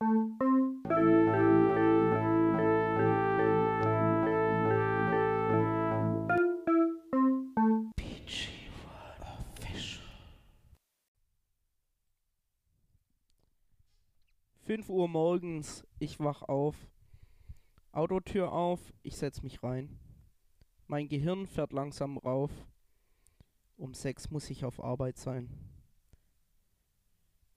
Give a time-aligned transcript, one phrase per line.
[0.00, 0.38] Fünf
[14.88, 16.76] Uhr morgens, ich wach auf.
[17.90, 19.98] Autotür auf, ich setz mich rein.
[20.86, 22.52] Mein Gehirn fährt langsam rauf.
[23.76, 25.67] Um sechs muss ich auf Arbeit sein.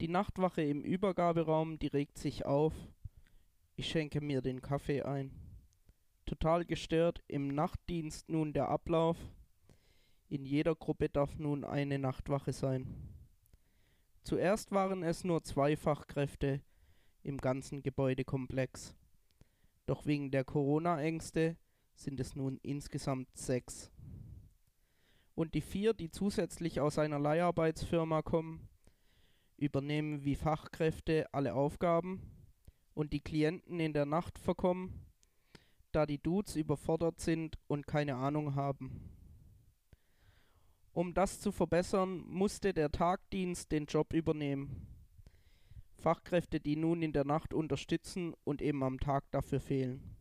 [0.02, 2.74] Die Nachtwache im Übergaberaum, die regt sich auf.
[3.76, 5.30] Ich schenke mir den Kaffee ein.
[6.26, 9.16] Total gestört, im Nachtdienst nun der Ablauf.
[10.28, 13.14] In jeder Gruppe darf nun eine Nachtwache sein.
[14.24, 16.62] Zuerst waren es nur zwei Fachkräfte
[17.22, 18.96] im ganzen Gebäudekomplex.
[19.86, 21.56] Doch wegen der Corona-Ängste
[21.94, 23.92] sind es nun insgesamt sechs.
[25.36, 28.68] Und die vier, die zusätzlich aus einer Leiharbeitsfirma kommen,
[29.62, 32.20] übernehmen wie Fachkräfte alle Aufgaben
[32.94, 35.06] und die Klienten in der Nacht verkommen,
[35.92, 39.10] da die Dudes überfordert sind und keine Ahnung haben.
[40.92, 44.88] Um das zu verbessern, musste der Tagdienst den Job übernehmen.
[45.96, 50.16] Fachkräfte, die nun in der Nacht unterstützen und eben am Tag dafür fehlen.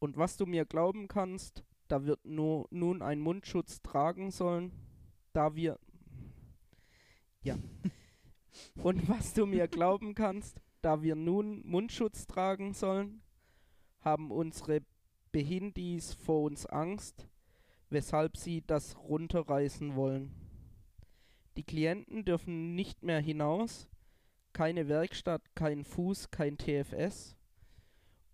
[0.00, 4.72] Und was du mir glauben kannst, da wird nur nun ein Mundschutz tragen sollen,
[5.32, 5.78] da wir
[7.42, 7.56] ja.
[8.82, 13.22] Und was du mir glauben kannst, da wir nun Mundschutz tragen sollen,
[14.00, 14.82] haben unsere
[15.30, 17.28] Behindis vor uns Angst,
[17.88, 20.34] weshalb sie das runterreißen wollen.
[21.56, 23.88] Die Klienten dürfen nicht mehr hinaus,
[24.52, 27.36] keine Werkstatt, kein Fuß, kein TFS.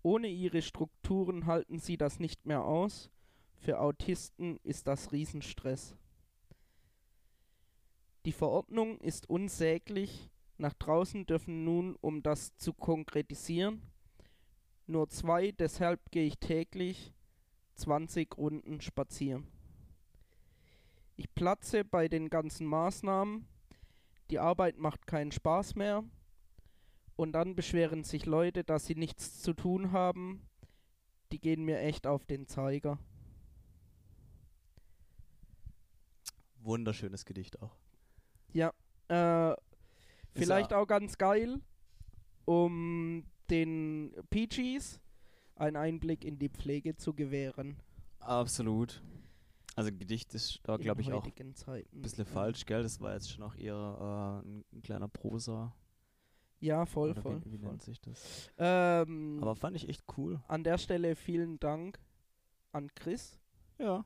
[0.01, 3.09] Ohne ihre Strukturen halten sie das nicht mehr aus.
[3.57, 5.95] Für Autisten ist das Riesenstress.
[8.25, 10.29] Die Verordnung ist unsäglich.
[10.57, 13.81] Nach draußen dürfen nun, um das zu konkretisieren,
[14.87, 17.13] nur zwei, deshalb gehe ich täglich
[17.75, 19.47] 20 Runden spazieren.
[21.15, 23.45] Ich platze bei den ganzen Maßnahmen.
[24.31, 26.03] Die Arbeit macht keinen Spaß mehr.
[27.15, 30.41] Und dann beschweren sich Leute, dass sie nichts zu tun haben.
[31.31, 32.97] Die gehen mir echt auf den Zeiger.
[36.61, 37.78] Wunderschönes Gedicht auch.
[38.53, 38.73] Ja,
[39.07, 39.55] äh,
[40.33, 41.59] vielleicht auch ganz geil,
[42.45, 44.99] um den PGs
[45.55, 47.77] einen Einblick in die Pflege zu gewähren.
[48.19, 49.01] Absolut.
[49.75, 52.83] Also Gedicht ist da, glaube ich, auch ein bisschen falsch, gell?
[52.83, 55.73] Das war jetzt schon auch eher äh, ein, ein kleiner Prosa.
[56.59, 57.41] Ja, voll, Oder voll.
[57.45, 57.69] Wie, wie voll.
[57.69, 58.51] nennt sich das?
[58.57, 60.41] Ähm, Aber fand ich echt cool.
[60.47, 61.99] an der Stelle vielen Dank
[62.71, 63.39] an Chris,
[63.77, 64.03] Ja.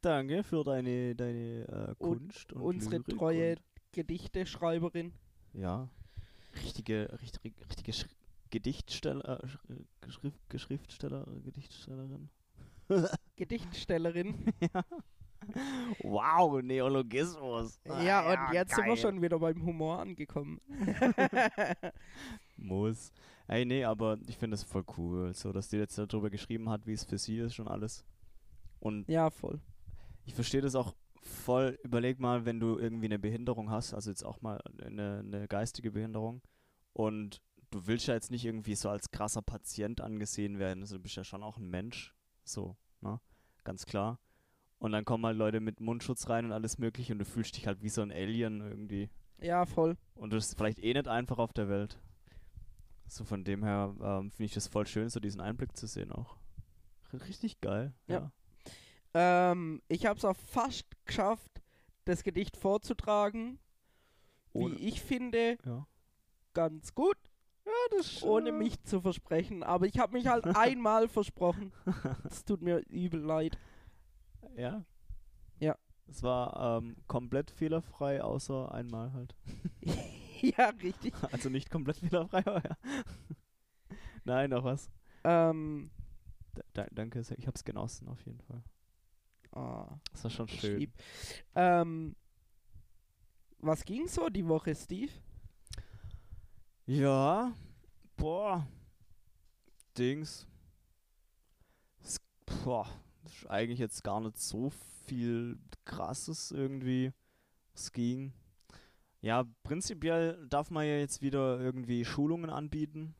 [0.00, 5.12] Danke für deine, deine äh, Und Kunst und unsere Lyrik treue und, Gedichteschreiberin.
[5.54, 5.88] Ja.
[6.62, 8.06] Richtige, richtige, richtige Sch
[8.50, 12.30] Gedichtsteller, äh, Sch- Geschrif Geschriftsteller, Gedichtstellerin.
[13.36, 14.46] Gedichtstellerin.
[16.02, 17.78] Wow, Neologismus.
[18.02, 18.96] ja, und jetzt sind wir geil.
[18.96, 20.60] schon wieder beim Humor angekommen.
[22.56, 23.12] Muss.
[23.46, 26.86] Ey, nee, aber ich finde es voll cool, so dass die jetzt darüber geschrieben hat,
[26.86, 28.04] wie es für sie ist schon alles.
[28.80, 29.60] Und Ja, voll.
[30.28, 31.78] Ich verstehe das auch voll.
[31.82, 35.90] Überleg mal, wenn du irgendwie eine Behinderung hast, also jetzt auch mal eine, eine geistige
[35.90, 36.42] Behinderung,
[36.92, 37.40] und
[37.70, 41.16] du willst ja jetzt nicht irgendwie so als krasser Patient angesehen werden, also du bist
[41.16, 43.20] ja schon auch ein Mensch, so, ne?
[43.64, 44.20] Ganz klar.
[44.78, 47.66] Und dann kommen halt Leute mit Mundschutz rein und alles mögliche und du fühlst dich
[47.66, 49.10] halt wie so ein Alien irgendwie.
[49.40, 49.96] Ja, voll.
[50.14, 51.98] Und du bist vielleicht eh nicht einfach auf der Welt.
[53.06, 56.12] So von dem her ähm, finde ich das voll schön, so diesen Einblick zu sehen
[56.12, 56.36] auch.
[57.12, 57.94] Richtig geil.
[58.06, 58.14] Ja.
[58.14, 58.32] Ja.
[59.14, 61.62] Ähm, ich habe es auch fast geschafft,
[62.04, 63.58] das Gedicht vorzutragen.
[64.52, 65.86] Ohne- Wie ich finde, ja.
[66.54, 67.16] ganz gut,
[67.64, 69.62] Ja, das ohne mich zu versprechen.
[69.62, 71.72] Aber ich habe mich halt einmal versprochen.
[72.24, 73.58] Es tut mir übel leid.
[74.56, 74.84] Ja.
[75.60, 75.76] Ja.
[76.06, 79.34] Es war ähm, komplett fehlerfrei, außer einmal halt.
[80.40, 81.12] ja, richtig.
[81.32, 82.76] Also nicht komplett fehlerfrei, aber ja.
[84.24, 84.90] Nein, noch was.
[85.24, 85.90] Ähm,
[86.54, 88.62] Da, da, danke, ich hab's genossen auf jeden Fall.
[89.52, 90.92] Ah, Das war schon schön.
[91.54, 92.16] Ähm,
[93.58, 95.12] was ging so die Woche, Steve?
[96.86, 97.52] Ja,
[98.16, 98.66] boah.
[99.96, 100.46] Dings.
[102.00, 102.18] Es,
[102.64, 102.88] boah,
[103.24, 104.70] das ist eigentlich jetzt gar nicht so
[105.06, 107.12] viel krasses irgendwie.
[107.74, 108.32] Es ging.
[109.20, 113.14] Ja, prinzipiell darf man ja jetzt wieder irgendwie Schulungen anbieten.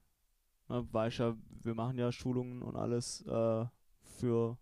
[0.68, 3.66] Ne, weiß ja, wir machen ja Schulungen und alles äh,
[4.02, 4.58] für.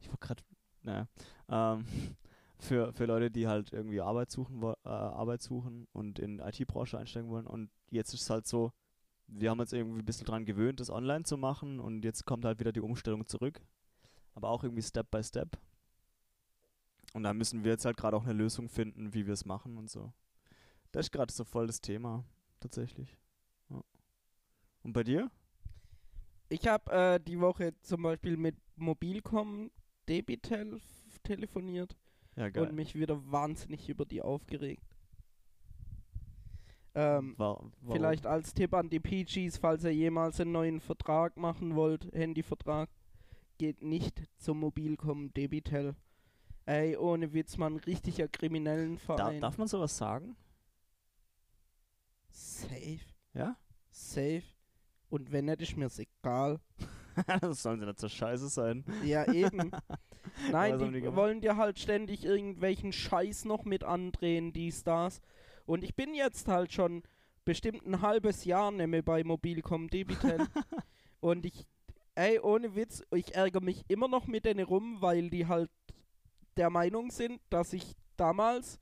[0.00, 0.42] Ich war gerade.
[0.82, 1.08] Naja.
[1.48, 1.84] Ähm,
[2.58, 7.30] für, für Leute, die halt irgendwie Arbeit suchen, äh, Arbeit suchen und in IT-Branche einsteigen
[7.30, 7.46] wollen.
[7.46, 8.72] Und jetzt ist es halt so,
[9.26, 12.44] wir haben uns irgendwie ein bisschen dran gewöhnt, das online zu machen und jetzt kommt
[12.44, 13.60] halt wieder die Umstellung zurück.
[14.34, 15.58] Aber auch irgendwie Step by Step.
[17.12, 19.76] Und da müssen wir jetzt halt gerade auch eine Lösung finden, wie wir es machen
[19.76, 20.12] und so.
[20.92, 22.24] Das ist gerade so voll das Thema,
[22.60, 23.18] tatsächlich.
[23.68, 23.82] Ja.
[24.82, 25.30] Und bei dir?
[26.48, 29.70] Ich habe äh, die Woche zum Beispiel mit Mobilcom
[30.08, 30.80] Debitel
[31.22, 31.96] telefoniert
[32.36, 34.82] Ja, und mich wieder wahnsinnig über die aufgeregt.
[36.94, 37.94] Ähm, Wa- warum?
[37.96, 42.90] vielleicht als Tipp an die PGs, falls ihr jemals einen neuen Vertrag machen wollt, Handyvertrag,
[43.58, 45.94] geht nicht zum Mobilcom Debitel.
[46.66, 49.40] Ey, ohne Witz, man, richtiger kriminellen Da, Verein.
[49.40, 50.36] darf man sowas sagen?
[52.30, 53.00] Safe,
[53.34, 53.56] Ja?
[53.90, 54.42] safe.
[55.08, 56.60] Und wenn nicht, ist mir's egal.
[57.40, 58.84] das sollen sie nicht so scheiße sein.
[59.04, 59.70] Ja, eben.
[60.50, 65.20] Nein, die, die wollen dir halt ständig irgendwelchen Scheiß noch mit andrehen, dies, das.
[65.66, 67.02] Und ich bin jetzt halt schon
[67.44, 70.46] bestimmt ein halbes Jahr nehme bei Mobilcom Debitel.
[71.20, 71.66] und ich,
[72.14, 75.70] ey, ohne Witz, ich ärgere mich immer noch mit denen rum, weil die halt
[76.56, 78.78] der Meinung sind, dass ich damals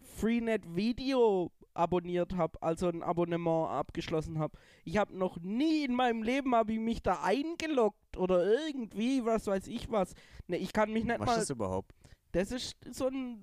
[0.00, 4.58] Freenet Video abonniert habe, also ein Abonnement abgeschlossen habe.
[4.84, 9.46] Ich habe noch nie in meinem Leben habe ich mich da eingeloggt oder irgendwie, was
[9.46, 10.14] weiß ich was.
[10.46, 11.32] Ne, ich kann mich nicht Was mal.
[11.34, 11.92] ist das überhaupt?
[12.32, 13.40] Das ist so ein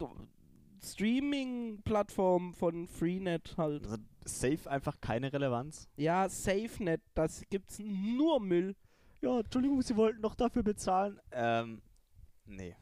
[0.83, 3.85] Streaming-Plattform von Freenet halt.
[3.85, 5.87] Also safe einfach keine Relevanz.
[5.97, 8.75] Ja, SafeNet, das gibt's nur Müll.
[9.21, 11.19] Ja, Entschuldigung, Sie wollten noch dafür bezahlen.
[11.31, 11.81] Ähm,
[12.45, 12.75] nee.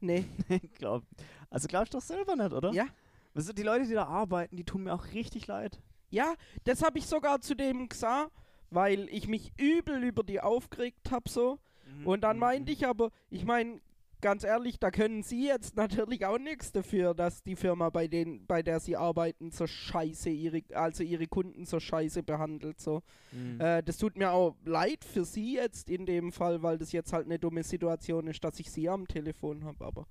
[0.00, 0.24] Nee,
[0.74, 1.04] glaub,
[1.50, 2.72] also glaubst du doch selber nicht, oder?
[2.72, 2.86] ja.
[3.34, 5.80] Du, die Leute, die da arbeiten, die tun mir auch richtig leid.
[6.10, 6.34] Ja,
[6.64, 8.32] das habe ich sogar zu dem gesagt,
[8.70, 11.58] weil ich mich übel über die aufgeregt habe so.
[12.04, 13.80] Und dann meinte ich aber, ich meine,
[14.20, 18.46] ganz ehrlich, da können Sie jetzt natürlich auch nichts dafür, dass die Firma, bei, denen,
[18.46, 22.80] bei der Sie arbeiten, so scheiße, ihre, also ihre Kunden so scheiße behandelt.
[22.80, 23.02] So.
[23.32, 23.60] Mhm.
[23.60, 27.12] Äh, das tut mir auch leid für Sie jetzt in dem Fall, weil das jetzt
[27.12, 29.84] halt eine dumme Situation ist, dass ich Sie am Telefon habe.
[29.84, 30.06] Aber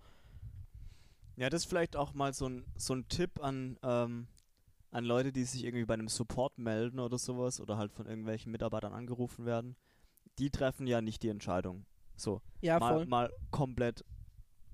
[1.38, 4.28] Ja, das ist vielleicht auch mal so ein, so ein Tipp an, ähm,
[4.92, 8.52] an Leute, die sich irgendwie bei einem Support melden oder sowas oder halt von irgendwelchen
[8.52, 9.76] Mitarbeitern angerufen werden.
[10.40, 11.86] Die treffen ja nicht die Entscheidung.
[12.16, 13.06] So, ja, mal, voll.
[13.06, 14.04] mal komplett.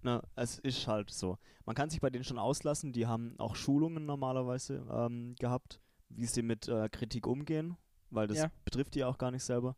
[0.03, 1.37] Ne, es ist halt so.
[1.65, 2.93] Man kann sich bei denen schon auslassen.
[2.93, 7.77] Die haben auch Schulungen normalerweise ähm, gehabt, wie sie mit äh, Kritik umgehen,
[8.09, 8.51] weil das Ja.
[8.63, 9.75] betrifft die ja auch gar nicht selber.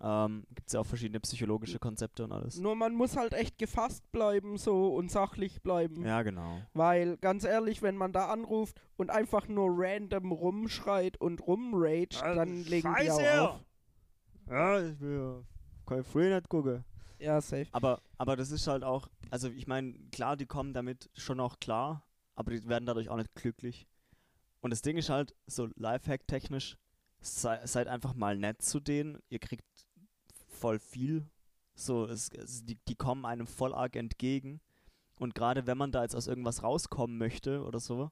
[0.00, 2.58] Ähm, Gibt es ja auch verschiedene psychologische Konzepte und alles.
[2.58, 6.04] Nur man muss halt echt gefasst bleiben so und sachlich bleiben.
[6.04, 6.60] Ja, genau.
[6.74, 12.34] Weil, ganz ehrlich, wenn man da anruft und einfach nur random rumschreit und rumraged, Ah,
[12.34, 13.42] dann legen die Scheiße!
[13.42, 13.60] auch auf.
[14.50, 15.42] Ja, ich will ja
[15.86, 16.84] kein Freenet gucken.
[17.18, 17.66] Ja, safe.
[17.72, 21.58] Aber, aber das ist halt auch, also ich meine, klar, die kommen damit schon auch
[21.58, 23.88] klar, aber die werden dadurch auch nicht glücklich.
[24.60, 26.76] Und das Ding ist halt, so Lifehack-technisch,
[27.20, 29.64] sei, seid einfach mal nett zu denen, ihr kriegt
[30.56, 31.28] voll viel.
[31.74, 34.60] So, es, es, die, die kommen einem voll arg entgegen.
[35.18, 38.10] Und gerade wenn man da jetzt aus irgendwas rauskommen möchte oder so,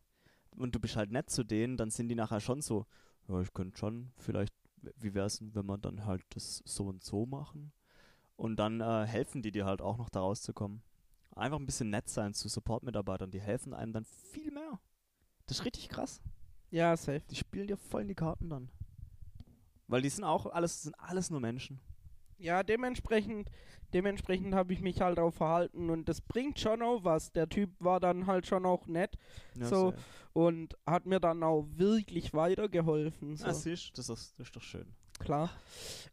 [0.56, 2.87] und du bist halt nett zu denen, dann sind die nachher schon so,
[3.29, 4.55] ja, ich könnte schon, vielleicht,
[4.96, 7.73] wie wär's denn, wenn man dann halt das so und so machen?
[8.37, 10.82] Und dann äh, helfen die dir halt auch noch da rauszukommen.
[11.35, 14.81] Einfach ein bisschen nett sein zu Support-Mitarbeitern, die helfen einem dann viel mehr.
[15.46, 16.20] Das ist richtig krass.
[16.70, 17.23] Ja, safe.
[17.31, 18.70] Die spielen dir voll in die Karten dann.
[19.86, 21.81] Weil die sind auch alles, sind alles nur Menschen.
[22.44, 23.51] Ja, dementsprechend,
[23.94, 27.32] dementsprechend habe ich mich halt auch verhalten und das bringt schon auch was.
[27.32, 29.17] Der Typ war dann halt schon auch nett
[29.55, 29.94] Ja, So,
[30.34, 33.36] und hat mir dann auch wirklich weitergeholfen.
[33.36, 34.86] So, Ah, siehst, das ist, das ist doch schön.
[35.19, 35.48] klar.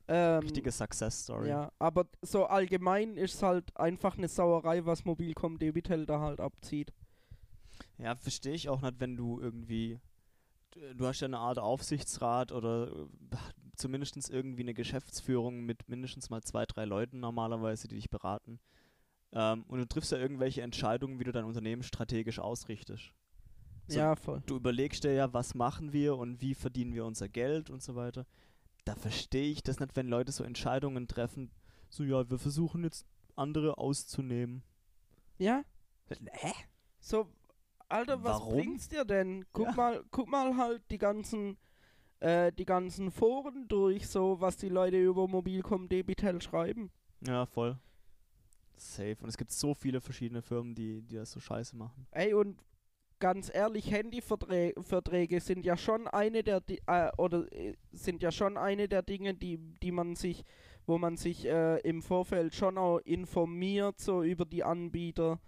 [0.07, 1.50] Ähm, Richtige Success-Story.
[1.50, 6.93] Ja, aber so allgemein ist halt einfach eine Sauerei, was Mobilcom Debitel da halt abzieht.
[7.97, 10.00] Ja, verstehe ich auch nicht, wenn du irgendwie.
[10.71, 13.37] Du- Du hast ja eine Art Aufsichtsrat oder äh,
[13.75, 18.59] zumindest irgendwie eine Geschäftsführung mit mindestens mal zwei, drei Leuten normalerweise, die dich beraten.
[19.33, 23.11] Ähm, und du triffst ja irgendwelche Entscheidungen, wie du dein Unternehmen strategisch ausrichtest.
[23.87, 24.43] So, ja, voll.
[24.45, 27.95] Du überlegst dir ja, was machen wir und wie verdienen wir unser Geld und so
[27.95, 28.25] weiter.
[28.85, 31.49] Da verstehe ich das nicht, wenn Leute so Entscheidungen treffen.
[31.89, 34.63] So, ja, wir versuchen jetzt andere auszunehmen.
[35.37, 35.63] Ja,
[36.09, 36.51] Hä?
[36.99, 37.27] so,
[37.91, 38.53] Alter, was Warum?
[38.55, 39.45] bringt's dir denn?
[39.53, 39.74] Guck Ja.
[39.74, 41.57] mal, guck mal halt die ganzen,
[42.19, 46.91] äh, die ganzen Foren durch, so, was die Leute über Mobilcom Debitel schreiben.
[47.25, 47.77] Ja, voll.
[48.77, 49.17] Safe.
[49.21, 52.07] Und es gibt so viele verschiedene Firmen, die, die das so scheiße machen.
[52.12, 52.63] Ey, und
[53.19, 58.57] ganz ehrlich, Handyverträge Verträge sind ja schon eine der äh, oder äh, sind ja schon
[58.57, 60.43] eine der Dinge, die, die man sich,
[60.88, 65.39] wo man sich äh, im Vorfeld schon auch informiert, so über die Anbieter.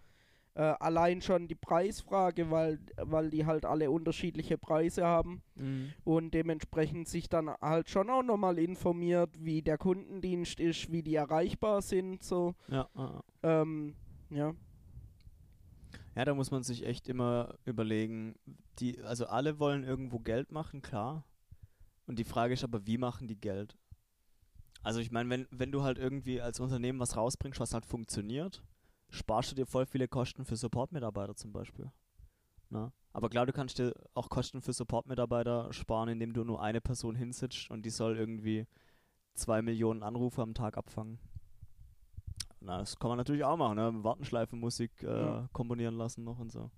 [0.56, 5.94] Äh, allein schon die Preisfrage, weil, weil die halt alle unterschiedliche Preise haben Mhm.
[6.04, 11.16] und dementsprechend sich dann halt schon auch nochmal informiert, wie der Kundendienst ist, wie die
[11.16, 12.54] erreichbar sind, so.
[12.68, 13.24] Ja, ah, ah.
[13.42, 13.96] Ähm,
[14.30, 14.54] ja.
[16.16, 18.36] ja, da muss man sich echt immer überlegen,
[18.80, 21.24] die, also alle wollen irgendwo Geld machen, klar.
[22.06, 23.76] Und die Frage ist aber, wie machen die Geld?
[24.84, 28.62] Also ich meine, wenn, wenn du halt irgendwie als Unternehmen was rausbringst, was halt funktioniert,
[29.14, 31.92] sparst du dir voll viele Kosten für Support-Mitarbeiter zum Beispiel.
[32.70, 32.92] Na?
[33.12, 37.16] Aber klar, du kannst dir auch Kosten für Support-Mitarbeiter sparen, indem du nur eine Person
[37.16, 38.66] hinsitzt und die soll irgendwie
[39.36, 41.20] zwei Millionen Anrufe am Tag abfangen.
[42.60, 44.04] Na, das kann man natürlich auch machen, ne?
[44.04, 45.50] Wartenschleifenmusik äh, Ja.
[45.54, 46.72] komponieren lassen noch und so.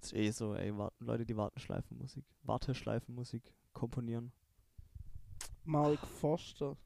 [0.00, 4.32] Das ist eh so, ey, warten, Leute, die Wartenschleifenmusik, Warteschleifenmusik komponieren.
[5.64, 6.76] Mark Forster.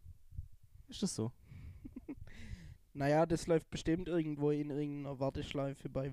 [0.88, 1.32] Ist das so?
[2.92, 6.12] Naja, das läuft bestimmt irgendwo in irgendeiner Warteschleife bei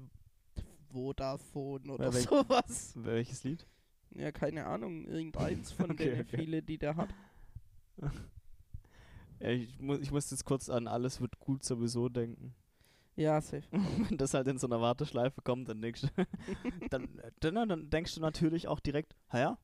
[0.92, 2.94] Vodafone oder welch- sowas.
[2.96, 3.66] Welches Lied?
[4.12, 5.06] Ja, keine Ahnung.
[5.06, 6.38] Irgendeins von Okay, den okay.
[6.38, 7.14] viele, die der hat.
[9.40, 12.56] Ja, ich, mu ich muss jetzt kurz an alles wird gut sowieso denken.
[13.16, 13.64] Ja, safe.
[14.10, 16.08] Wenn das halt in so einer Warteschleife kommt, dann denkst du,
[16.90, 19.58] dann, dann, dann denkst du natürlich auch direkt, "Ha ja,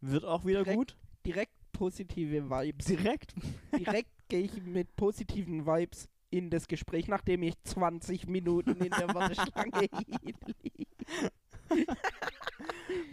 [0.00, 0.78] wird auch wieder Direkt.
[0.78, 0.96] gut.
[1.26, 2.86] Direkt positive Vibes.
[2.86, 3.34] Direkt.
[3.78, 9.14] Direkt gehe ich mit positiven Vibes in das Gespräch, nachdem ich 20 Minuten in der
[9.14, 9.88] Warteschlange
[10.20, 10.36] hielt.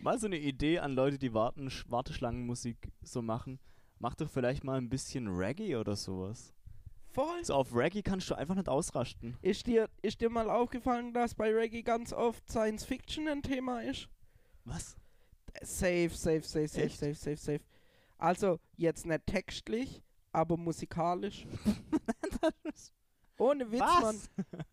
[0.01, 3.59] Mal so eine Idee an Leute, die Warten, Warteschlangenmusik so machen.
[3.99, 6.51] Mach doch vielleicht mal ein bisschen Reggae oder sowas.
[7.11, 7.45] Voll.
[7.45, 9.37] So auf Reggae kannst du einfach nicht ausrasten.
[9.43, 13.83] Ist dir, ist dir mal aufgefallen, dass bei Reggae ganz oft Science Fiction ein Thema
[13.83, 14.09] ist?
[14.65, 14.97] Was?
[15.61, 16.97] Safe, safe, safe, safe, Echt?
[16.97, 17.61] safe, safe, safe.
[18.17, 20.01] Also, jetzt nicht textlich,
[20.31, 21.45] aber musikalisch.
[23.41, 24.21] Ohne Witz, Mann.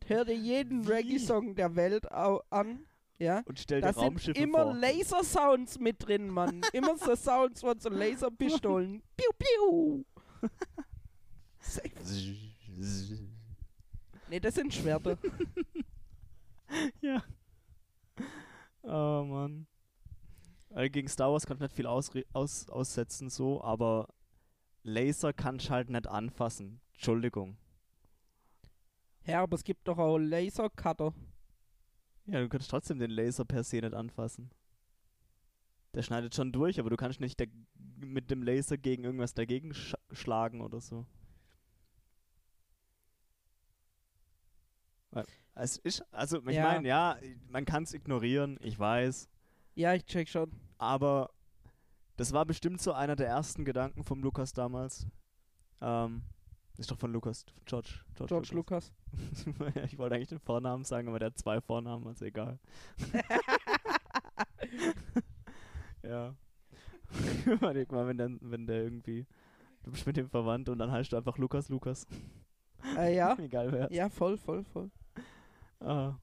[0.06, 0.84] Hör dir jeden?
[0.87, 2.84] Reggae-Song der Welt an.
[3.18, 3.42] Ja?
[3.46, 4.75] Und stell dir Da sind Raumschiffe immer vor.
[4.75, 6.60] Laser-Sounds mit drin, Mann.
[6.75, 9.02] Immer so Sounds von so Laserpistolen.
[9.16, 10.04] Piu, piu.
[14.28, 15.16] Nee, das sind Schwerter.
[17.00, 17.25] ja.
[18.82, 19.66] Oh Mann.
[20.70, 24.08] Also gegen Star Wars kannst du nicht viel ausre aus aussetzen, so, aber
[24.82, 26.82] Laser kannst du halt nicht anfassen.
[26.92, 27.56] Entschuldigung.
[29.28, 31.12] Ja, aber es gibt doch auch Lasercutter.
[32.25, 34.50] Ja, du kannst trotzdem den Laser per se nicht anfassen.
[35.94, 37.38] Der schneidet schon durch, aber du kannst nicht
[37.97, 41.06] mit dem Laser gegen irgendwas dagegen sch schlagen oder so.
[45.54, 46.62] Es ist, also ich Ja.
[46.62, 47.16] meine, ja,
[47.49, 49.28] man kann es ignorieren, ich weiß,
[49.75, 50.52] Ja, ich check schon.
[50.78, 51.30] aber
[52.16, 55.06] das war bestimmt so einer der ersten Gedanken vom Lukas damals.
[55.80, 56.23] Ähm,
[56.78, 57.88] ist doch von Lukas, von George.
[58.14, 58.92] George, George Lucas.
[59.85, 62.58] ich wollte eigentlich den Vornamen sagen, aber der hat zwei Vornamen, also egal.
[66.02, 66.35] ja.
[67.47, 69.26] Überleg mal, wenn der, wenn der irgendwie.
[69.82, 72.06] Du bist mit dem verwandt und dann heißt du einfach Lukas Lukas.
[72.97, 73.37] äh, ja.
[73.38, 73.92] egal wer.
[73.92, 74.90] Ja, voll, voll, voll.
[75.80, 76.14] Ah.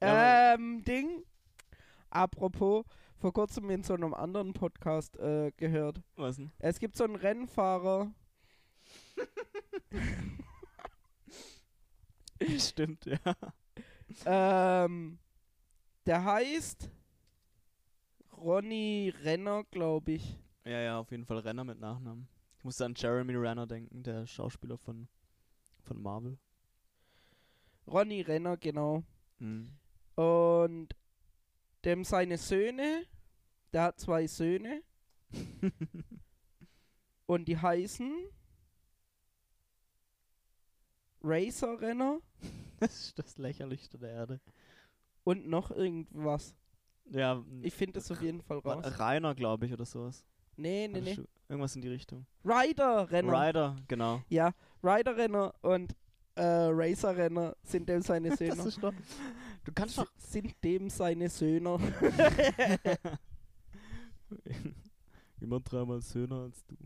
[0.00, 1.22] Ja, Ähm, Ding.
[2.08, 2.84] Apropos,
[3.18, 6.00] vor kurzem in so einem anderen Podcast äh, gehört.
[6.16, 6.50] was denn?
[6.58, 8.12] Es gibt so einen Rennfahrer.
[12.58, 13.18] Stimmt, ja.
[14.24, 15.18] Ähm,
[16.06, 16.90] der heißt
[18.36, 20.38] Ronny Renner, glaube ich.
[20.64, 22.28] Ja, ja, auf jeden Fall Renner mit Nachnamen.
[22.56, 25.08] Ich musste an Jeremy Renner denken, der Schauspieler von,
[25.82, 26.38] von Marvel.
[27.86, 29.02] Ronny Renner, genau.
[29.38, 29.72] Mhm.
[30.14, 30.94] Und
[31.84, 33.06] dem seine Söhne,
[33.72, 34.82] der hat zwei Söhne
[37.26, 38.12] und die heißen
[41.22, 42.18] Racer Renner
[42.80, 44.40] das ist das lächerlichste der Erde.
[45.24, 46.54] und noch irgendwas.
[47.10, 48.84] Ja, Ich finde das auf jeden Fall raus.
[48.98, 50.24] Rainer, glaube ich, oder sowas.
[50.56, 51.18] Nee, nee, nee.
[51.48, 52.24] Irgendwas in die Richtung.
[52.44, 53.48] Rider Renner.
[53.48, 54.22] Rider, genau.
[54.28, 55.94] Ja, Rider Renner und
[56.36, 58.62] äh, Racer Renner sind dem seine Das Söhne.
[58.62, 58.92] ist doch.
[59.64, 60.06] Du kannst doch.
[60.18, 61.78] sind dem seine Söhne.
[65.40, 66.76] Immer dreimal schöner als du.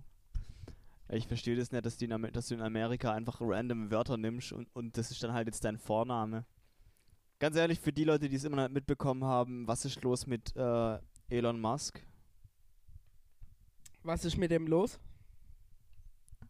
[1.14, 4.52] Ich verstehe das nicht, dass, die in dass du in Amerika einfach random Wörter nimmst
[4.52, 6.44] und, und das ist dann halt jetzt dein Vorname.
[7.38, 10.54] Ganz ehrlich, für die Leute, die es immer noch mitbekommen haben, was ist los mit
[10.56, 12.00] äh, Elon Musk?
[14.02, 14.98] Was ist mit dem los?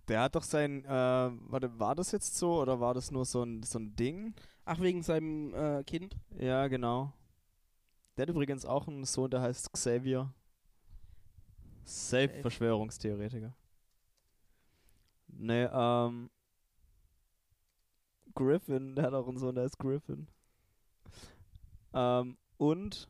[0.09, 3.42] Der hat doch sein, äh, warte, war das jetzt so oder war das nur so
[3.42, 4.35] ein, so ein Ding?
[4.64, 6.16] Ach, wegen seinem äh, Kind.
[6.38, 7.12] Ja, genau.
[8.16, 10.33] Der hat übrigens auch einen Sohn, der heißt Xavier.
[11.85, 12.40] Safe Safe.
[12.40, 13.54] Verschwörungstheoretiker.
[15.37, 16.31] Ne, ähm.
[18.35, 20.26] Griffin, der hat auch einen Sohn, der heißt Griffin.
[21.93, 23.09] Ähm, und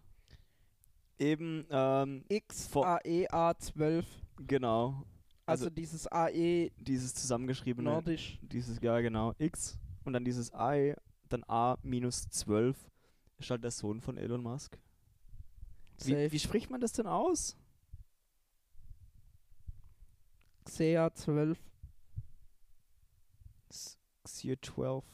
[1.18, 2.24] eben, ähm,
[2.70, 4.04] Vor- XAEA12.
[4.46, 5.04] genau,
[5.46, 8.38] Also, Also- dieses AE dieses zusammengeschriebene, nordisch.
[8.42, 10.94] dieses, ja genau, X und dann dieses I,
[11.30, 12.76] dann A minus 12,
[13.38, 14.78] ist halt der Sohn von Elon Musk.
[16.04, 17.56] Wie, wie spricht man das denn aus?
[20.64, 21.58] XEA 12.
[24.24, 25.04] Xir 12.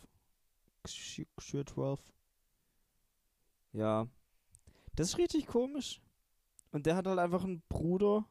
[0.84, 2.00] Xir Xir 12.
[3.72, 4.08] Ja.
[4.96, 6.00] Das ist richtig komisch.
[6.72, 8.26] Und der hat halt einfach einen Bruder,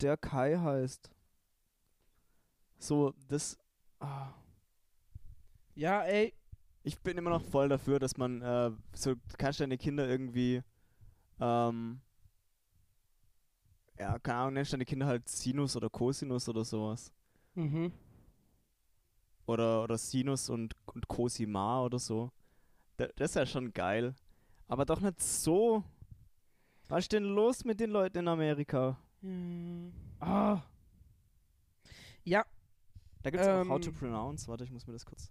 [0.00, 1.10] der Kai heißt.
[2.78, 3.58] So, das.
[4.00, 4.32] Ah.
[5.74, 6.34] Ja, ey.
[6.84, 10.62] Ich bin immer noch voll dafür, dass man, äh, so, du kannst deine Kinder irgendwie,
[11.40, 12.00] ähm,
[13.96, 17.12] ja, keine Ahnung, nennst deine Kinder halt Sinus oder Cosinus oder sowas.
[17.54, 17.92] Mhm.
[19.46, 22.30] Oder, oder Sinus und, und Cosima oder so.
[22.96, 24.14] Da, das ist ja schon geil.
[24.68, 25.84] Aber doch nicht so.
[26.88, 28.98] Was ist denn los mit den Leuten in Amerika?
[29.22, 29.28] Ja.
[30.20, 30.62] Ah.
[32.24, 32.44] Ja,
[33.22, 33.96] Da gibt's auch How to Ähm.
[33.96, 34.48] Pronounce.
[34.48, 35.30] Warte, ich muss mir das kurz.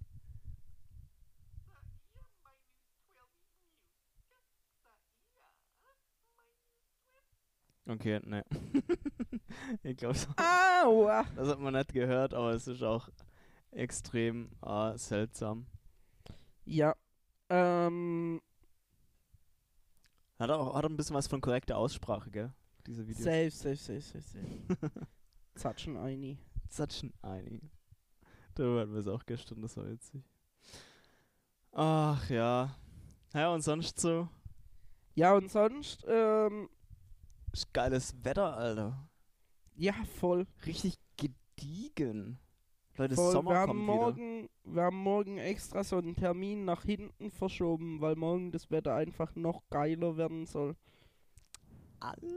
[7.88, 8.46] Okay, ne.
[9.84, 11.25] ich glaube, Aua!
[11.36, 13.10] das hat man nicht gehört, aber es ist auch
[13.72, 15.66] extrem äh, seltsam.
[16.66, 16.96] Ja.
[17.50, 18.42] Ähm,
[20.40, 22.54] Hat auch hat ein bisschen was von korrekter Aussprache, gell?
[22.88, 23.24] Diese Videos.
[23.24, 24.92] safe, safe, safe, safe, safe.
[25.56, 26.38] Zatschen Eini.
[26.70, 27.62] Zatschen einig.
[28.56, 30.24] Darüber hatten wir es auch gestern, das war witzig.
[31.74, 32.75] Ach ja.
[33.34, 34.28] Ja, und sonst so?
[35.16, 36.70] Ja, und sonst, ähm,
[37.74, 39.10] geiles Wetter, Alter.
[39.75, 40.48] ja, voll.
[40.66, 42.40] Richtig gediegen.
[42.98, 43.31] Leute, voll.
[43.31, 43.93] Sommer wir, haben kommt wieder.
[43.93, 48.95] morgen, wir haben morgen extra so einen Termin nach hinten verschoben, weil morgen das Wetter
[48.95, 50.75] einfach noch geiler werden soll.
[52.00, 52.27] Alter.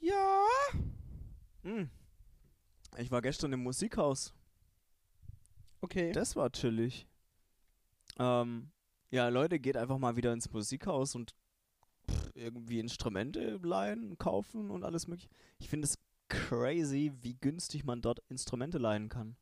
[0.00, 0.46] Ja.
[1.62, 1.90] Hm.
[2.96, 4.34] Ich war gestern im Musikhaus.
[5.80, 6.12] Okay.
[6.12, 7.06] Das war chillig.
[8.18, 8.70] Ähm,
[9.10, 11.34] ja, Leute, geht einfach mal wieder ins Musikhaus und
[12.10, 15.28] pff, irgendwie Instrumente leihen, kaufen und alles mögliche.
[15.58, 19.36] Ich finde es crazy, wie günstig man dort Instrumente leihen kann.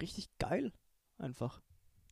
[0.00, 0.72] Richtig geil.
[1.18, 1.60] Einfach.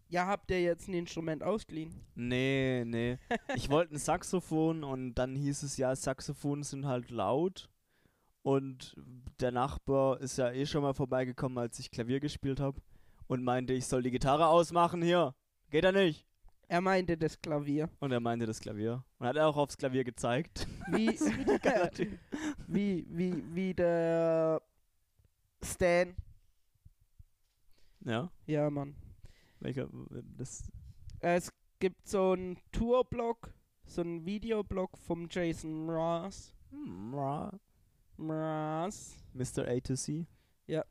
[0.09, 1.94] ja, habt ihr jetzt ein Instrument ausgeliehen?
[2.14, 3.18] Nee, nee.
[3.57, 7.70] Ich wollte ein Saxophon und dann hieß es ja, Saxophone sind halt laut.
[8.42, 8.96] Und
[9.40, 12.81] der Nachbar ist ja eh schon mal vorbeigekommen, als ich Klavier gespielt habe.
[13.27, 15.35] Und meinte, ich soll die Gitarre ausmachen hier.
[15.70, 16.28] Geht er nicht.
[16.70, 17.88] Er meinte das Klavier.
[18.00, 19.02] Und er meinte das Klavier.
[19.18, 20.66] Und hat er auch aufs Klavier gezeigt.
[20.90, 21.16] Wie,
[21.94, 22.18] Typ.
[22.66, 24.61] wie, wie, wie der
[25.64, 26.14] Stan.
[28.04, 28.94] Ja, Ja, Mann.
[29.61, 29.88] welcher,
[30.37, 30.70] das,
[31.20, 33.52] Es gibt so einen Tourblog,
[33.87, 36.54] so einen Videoblog vom Jason Mraz.
[36.70, 37.59] hm, ra-
[38.16, 39.16] Mraz.
[39.33, 39.66] Mr.
[39.68, 40.26] A to C.
[40.66, 40.85] Ja.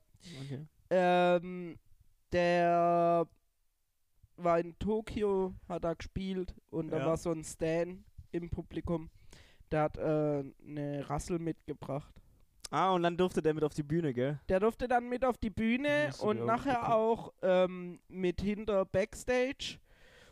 [0.43, 0.65] Okay.
[0.89, 1.77] Ähm,
[2.31, 3.27] der
[4.38, 7.06] war in Tokio, hat da gespielt und da Ja.
[7.08, 9.10] war so ein Stan im Publikum.
[9.71, 12.13] Der hat äh, eine Rassel mitgebracht.
[12.69, 14.39] Ah, und dann durfte der mit auf die Bühne, gell?
[14.50, 19.78] Der durfte dann mit auf die Bühne und nachher auch ähm, mit hinter Backstage.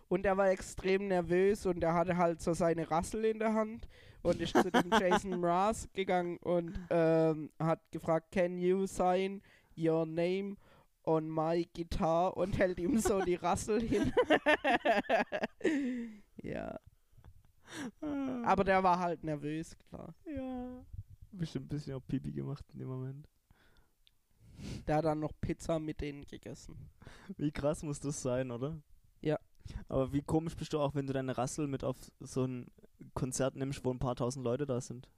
[0.08, 3.88] Und er war extrem nervös und er hatte halt so seine Rassel in der Hand
[4.22, 9.42] und ist zu dem Jason Mraz gegangen und ähm, hat gefragt, can you sign
[9.78, 10.58] your name
[11.06, 14.12] on my guitar und hält ihm so die Rassel hin.
[16.42, 16.80] ja,
[18.44, 20.14] aber der war halt nervös, klar.
[20.26, 20.86] Ja.
[21.32, 23.28] Bestimmt ein bisschen auf Pipi gemacht in dem Moment.
[24.88, 26.90] Der hat dann noch Pizza mit denen gegessen.
[27.38, 28.82] Wie krass muss das sein, oder?
[29.22, 29.38] Ja.
[29.90, 32.68] Aber wie komisch bist du auch, wenn du deine Rassel mit auf so ein
[33.14, 35.10] Konzert nimmst, wo ein paar tausend Leute da sind?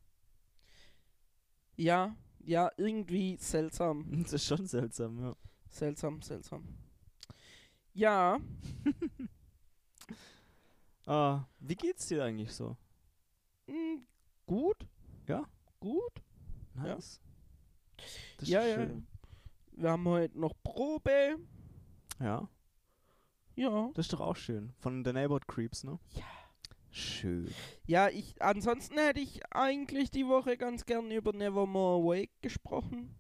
[1.76, 4.06] Ja, ja, irgendwie seltsam.
[4.24, 5.36] Das ist schon seltsam, ja.
[5.70, 6.64] Seltsam, seltsam.
[7.94, 8.40] Ja,
[11.06, 12.76] Ah, wie geht's dir eigentlich so?
[13.68, 14.08] mh, hm,
[14.46, 14.88] gut.
[15.28, 15.44] Ja?
[15.80, 16.22] Gut.
[16.76, 16.96] Ja.
[16.96, 17.22] Nice.
[18.38, 18.76] Das Ja, ist ja.
[18.76, 19.08] schön.
[19.72, 21.38] Wir haben heute noch Probe.
[22.20, 22.50] Ja,
[23.56, 23.90] Ja.
[23.94, 24.74] das ist doch auch schön.
[24.80, 25.98] Von The Neighborhood Creeps, ne?
[26.14, 26.26] Ja.
[26.92, 27.54] Schön.
[27.86, 33.16] Ja, ich ansonsten hätte ich eigentlich die Woche ganz gern über Nevermore Awake gesprochen.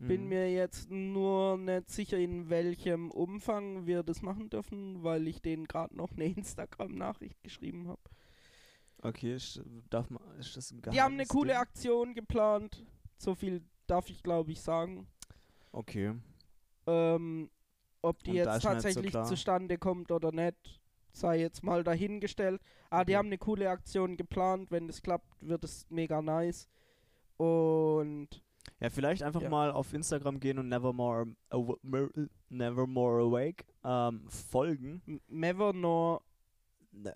[0.00, 0.28] Bin Mhm.
[0.28, 5.66] mir jetzt nur nicht sicher, in welchem Umfang wir das machen dürfen, weil ich denen
[5.66, 8.00] gerade noch eine Instagram-Nachricht geschrieben habe.
[9.02, 9.60] Okay, ist,
[9.90, 11.58] darf man, ist das ein Die haben eine coole?
[11.58, 12.84] Aktion geplant.
[13.18, 15.06] So viel darf ich, glaube ich, sagen.
[15.72, 16.14] Okay.
[16.86, 17.50] Ähm,
[18.02, 19.24] ob die Und jetzt so tatsächlich klar.
[19.26, 20.80] zustande kommt oder nicht,
[21.12, 22.60] sei jetzt mal dahingestellt.
[22.88, 23.18] Aber die Okay.
[23.18, 24.70] haben eine coole Aktion geplant.
[24.70, 26.68] Wenn das klappt, wird es mega nice.
[27.36, 28.28] Und
[28.80, 29.50] Ja, vielleicht einfach Ja.
[29.50, 31.76] mal auf Instagram gehen und Nevermore, aw
[32.48, 35.02] Nevermore Awake ähm, folgen.
[35.06, 36.22] M- Never Nor
[36.92, 37.14] Ne.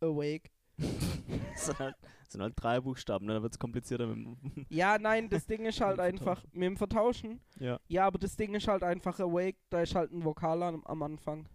[0.00, 0.50] Awake.
[0.78, 3.34] das sind halt, das sind halt drei Buchstaben, ne?
[3.34, 4.36] dann wird es komplizierter mit dem
[4.68, 7.40] Ja, nein, das Ding ist halt einfach mit dem Vertauschen.
[7.58, 7.80] Ja.
[7.88, 9.58] Ja, aber das Ding ist halt einfach Awake.
[9.70, 11.48] Da ist halt ein Vokal am, am Anfang.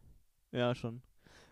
[0.51, 1.01] Ja, schon.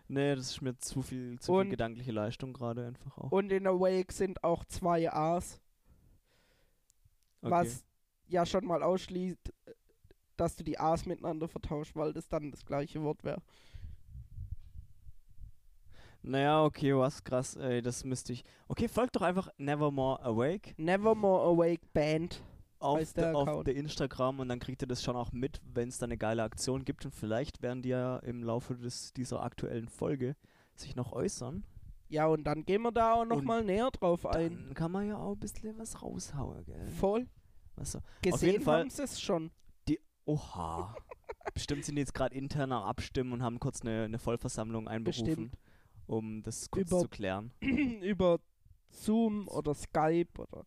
[0.08, 3.30] Nee, das ist mir zu viel, zu Und- viel gedankliche Leistung gerade einfach auch.
[3.30, 5.60] Und in Awake sind auch zwei A's.
[7.42, 7.50] Okay.
[7.50, 7.84] Was
[8.28, 9.52] ja schon mal ausschließt,
[10.36, 13.42] dass du die A's miteinander vertauscht, weil das dann das gleiche Wort wäre.
[16.22, 18.44] Naja, okay, was krass, ey, das müsste ich.
[18.68, 22.40] Okay, folgt doch einfach Nevermore Awake Nevermore Awake Band.
[22.78, 25.98] auf, der auf der Instagram und dann kriegt ihr das schon auch mit, wenn es
[25.98, 27.04] da eine geile Aktion gibt.
[27.04, 30.36] Und vielleicht werden die ja im Laufe des, dieser aktuellen Folge
[30.74, 31.64] sich noch äußern.
[32.12, 34.64] Ja, und dann gehen wir da auch noch Und mal näher drauf ein.
[34.66, 36.86] Dann kann man ja auch ein bisschen was raushauen, gell?
[36.88, 37.26] Voll.
[37.76, 38.00] Was so.
[38.20, 39.50] Gesehen Fall- haben sie es schon.
[40.24, 40.94] Oha.
[41.54, 45.24] Bestimmt sind die jetzt gerade intern am Abstimmen und haben kurz eine, eine Vollversammlung einberufen,
[45.26, 45.58] Bestimmt.
[46.06, 47.50] um das kurz Über- zu klären.
[47.60, 48.38] Über
[48.90, 50.64] Zoom oder Skype oder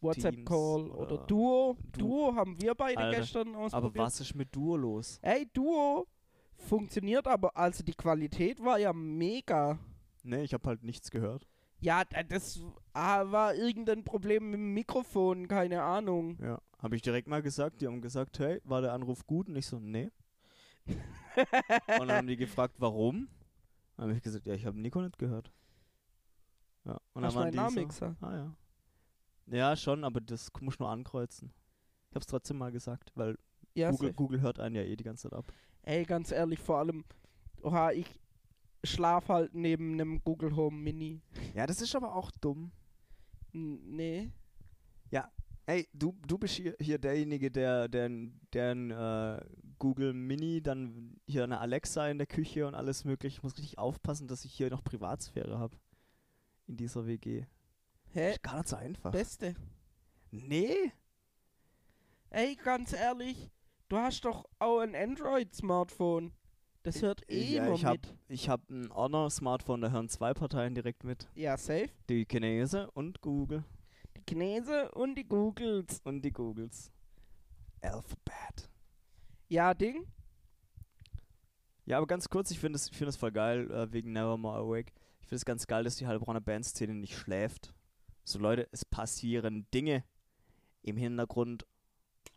[0.00, 1.76] WhatsApp Teams Call oder, oder Duo.
[1.92, 3.74] Du- Duo haben wir beide Alter, gestern ausprobiert.
[3.74, 5.18] Aber was ist mit Duo los?
[5.20, 6.06] Ey, Duo
[6.56, 9.78] funktioniert aber, also die Qualität war ja mega.
[10.24, 11.46] Ne, ich habe halt nichts gehört.
[11.80, 16.38] Ja, das war irgendein Problem mit dem Mikrofon, keine Ahnung.
[16.40, 16.60] Ja.
[16.78, 17.80] Habe ich direkt mal gesagt.
[17.80, 19.48] Die haben gesagt, hey, war der Anruf gut?
[19.48, 20.10] Und ich so, nee.
[20.86, 23.28] und dann haben die gefragt, warum?
[23.96, 25.52] Dann habe ich gesagt, ja, ich habe Nico nicht gehört.
[26.84, 26.92] Ja.
[27.12, 28.14] Und dann Hast du waren die so?
[28.20, 28.56] Ah ja.
[29.46, 31.52] Ja, schon, aber das muss nur ankreuzen.
[32.10, 33.38] Ich hab's trotzdem mal gesagt, weil
[33.74, 34.12] Ja, Google.
[34.14, 35.52] Google hört einen ja eh die ganze Zeit ab.
[35.82, 37.04] Ey, ganz ehrlich, vor allem,
[37.62, 38.06] oha, ich
[38.84, 41.20] schlaf halt neben einem Google Home Mini.
[41.54, 42.72] Ja, das ist aber auch dumm.
[43.52, 44.30] N nee.
[45.66, 48.10] Ey, du, du bist hier, hier derjenige, der, der,
[48.52, 49.40] der ein äh,
[49.78, 53.38] Google Mini, dann hier eine Alexa in der Küche und alles mögliche.
[53.38, 55.78] Ich muss richtig aufpassen, dass ich hier noch Privatsphäre habe.
[56.66, 57.46] In dieser WG.
[58.12, 58.32] Hä?
[58.32, 59.10] Ist gar nicht so einfach.
[59.10, 59.54] Beste.
[60.30, 60.92] nee?
[62.28, 63.50] Ey, ganz ehrlich,
[63.88, 66.32] du hast doch auch ein Android-Smartphone.
[66.84, 68.14] Das hört eh ja, immer ich hab, mit.
[68.28, 71.26] ich hab ein Honor-Smartphone, da hören zwei Parteien direkt mit.
[71.34, 71.88] Ja, safe.
[72.10, 73.64] Die Chinese und Google.
[74.14, 76.02] Die Chinese und die Googles.
[76.04, 76.92] Und die Googles.
[77.80, 78.68] Alphabet.
[79.48, 80.06] Ja, Ding.
[81.86, 84.92] Ja, aber ganz kurz, ich finde es find das voll geil, äh, wegen Nevermore Awake.
[85.20, 87.72] Ich finde es ganz geil, dass die Heilbronner Bandszene nicht schläft.
[88.24, 90.04] So Leute, es passieren Dinge.
[90.82, 91.66] Im Hintergrund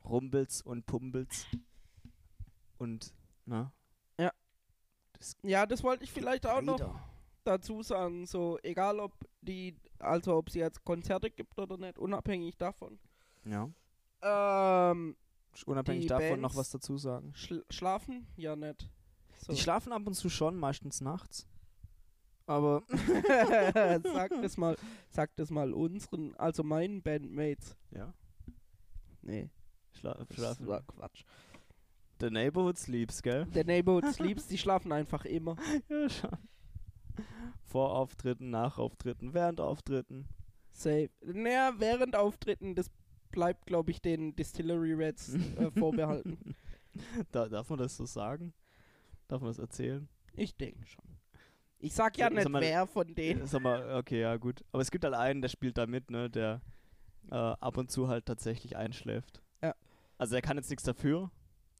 [0.06, 1.48] rumbelt's und pumbelt's.
[2.78, 3.14] Und,
[3.46, 3.74] na?
[5.18, 5.20] Ja.
[5.20, 7.00] Das Ja, das wollte ich vielleicht auch noch
[7.44, 8.26] dazu sagen.
[8.26, 13.00] So, egal ob die, also ob sie jetzt Konzerte gibt oder nicht, unabhängig davon.
[13.46, 13.70] Ja.
[14.22, 15.16] Ähm,
[15.66, 17.34] Unabhängig davon noch Bands- was dazu sagen.
[17.36, 18.28] schl schlafen?
[18.36, 18.90] Ja, nicht.
[19.40, 19.54] So.
[19.54, 21.48] Die schlafen ab und zu schon, meistens nachts.
[22.46, 22.84] Aber
[24.04, 24.78] sag das mal,
[25.10, 27.76] sag das mal unseren, also meinen Bandmates.
[27.92, 28.14] ja,
[29.22, 29.50] Nee,
[29.94, 30.68] schla das schlafen.
[30.68, 31.24] war Quatsch.
[32.20, 33.46] The Neighborhood Sleeps, gell?
[33.46, 35.56] Der Neighborhood Sleeps, die schlafen einfach immer.
[35.90, 36.38] Ja, schon.
[37.64, 40.28] Vor Auftritten, nach Auftritten, während Auftritten.
[40.72, 41.10] Safe.
[41.22, 42.90] Naja, während Auftritten, das
[43.32, 46.38] bleibt, glaube ich, den Distillery Reds äh, vorbehalten.
[47.32, 48.54] Da, darf man das so sagen?
[49.28, 50.08] Darf man das erzählen?
[50.34, 51.04] Ich denke schon.
[51.80, 53.46] Ich sag ja So- nicht, sag mal- wer von denen.
[53.48, 54.64] Sag mal, okay, ja, gut.
[54.72, 56.62] Aber es gibt halt einen, der spielt da mit, ne, der
[57.30, 59.42] äh, ab und zu halt tatsächlich einschläft.
[59.62, 59.76] Ja.
[60.18, 61.30] Also er kann jetzt nichts dafür.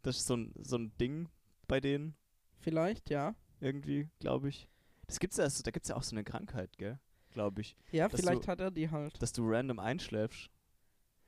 [0.04, 1.30] Das ist so ein, so ein Ding
[1.68, 2.16] bei denen,
[2.60, 3.36] Vielleicht, ja.
[3.60, 4.70] irgendwie, glaube ich.
[5.08, 7.00] Das gibt's ja, da gibt's ja auch so eine Krankheit, gell?
[7.32, 7.76] Glaube ich.
[7.92, 9.22] Ja, Dass vielleicht du- hat er die halt.
[9.22, 10.50] Dass du random einschläfst.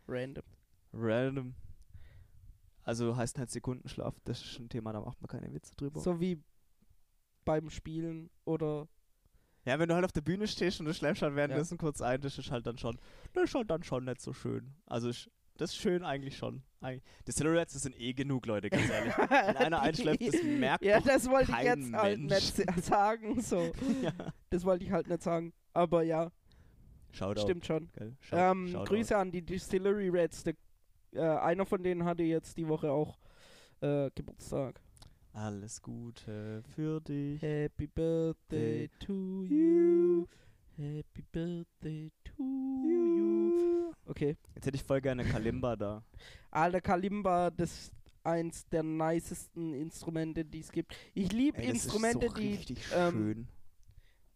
[0.08, 0.44] Random.
[0.94, 1.56] Random.
[2.84, 6.00] Also heißt halt Sekundenschlaf, das ist ein Thema, da macht man keine Witze drüber.
[6.00, 6.42] So wie
[7.46, 8.88] beim Spielen oder.
[9.66, 12.20] Ja, wenn du halt auf der Bühne stehst und du schläfst halt währenddessen kurz ein,
[12.22, 12.98] das ist halt dann schon,
[13.34, 14.74] das ist halt dann schon nicht so schön.
[14.88, 15.30] Also ich,
[15.60, 16.64] das ist schön eigentlich schon.
[17.28, 19.14] Die Silhouettes, sind eh genug Leute, ganz ehrlich.
[19.18, 23.42] Wenn einer einschläft, das merkt Ja, das wollte ich jetzt halt nicht sa- sagen.
[23.42, 23.72] So.
[24.02, 24.14] ja.
[24.50, 25.52] Das wollte ich halt nicht sagen.
[25.74, 26.32] Aber ja,
[27.12, 27.42] Shoutout.
[27.42, 27.90] stimmt schon.
[28.22, 28.86] Shout- Ähm, Shoutout.
[28.86, 30.44] Grüße an die Distillery Reds.
[30.44, 30.54] Der,
[31.14, 33.18] äh, einer von denen hatte jetzt die Woche auch
[33.82, 34.80] äh, Geburtstag.
[35.34, 37.42] Alles Gute für dich.
[37.42, 40.26] Happy Birthday to you.
[40.80, 43.94] Happy Birthday to you.
[44.06, 44.38] Okay.
[44.56, 46.02] Jetzt hätte ich voll gerne Kalimba da.
[46.52, 47.92] Alter Kalimba, das
[48.24, 50.96] eins der nicesten Instrumente, die es gibt.
[51.14, 53.48] Ich liebe Instrumente, ist so die, richtig ähm, schön.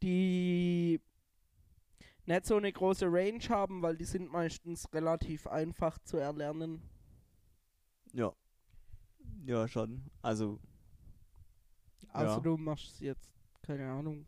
[0.02, 1.00] die
[2.26, 6.82] nicht so eine große Range haben, weil die sind meistens relativ einfach zu erlernen.
[8.12, 8.34] Ja.
[9.46, 10.04] Ja, schon.
[10.22, 10.60] Also,
[12.10, 12.40] Also Ja.
[12.42, 14.26] du machst jetzt, keine Ahnung.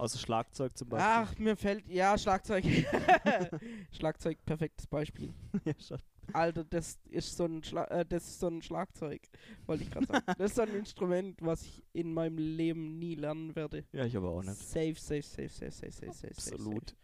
[0.00, 1.10] Außer Schlagzeug zum Beispiel.
[1.10, 2.64] Ach, mir fällt, ja, Schlagzeug.
[3.92, 5.32] Schlagzeug, perfektes Beispiel.
[5.64, 5.98] ja, schon.
[6.32, 9.20] Alter, das ist so ein, Schla äh, das ist so ein Schlagzeug,
[9.66, 10.24] wollte ich gerade sagen.
[10.38, 13.84] das ist so ein Instrument, was ich in meinem Leben nie lernen werde.
[13.92, 14.56] Ja, ich aber auch nicht.
[14.56, 16.34] Safe, safe, safe, safe, safe, safe, safe.
[16.34, 16.90] Absolut.
[16.90, 17.00] Safe.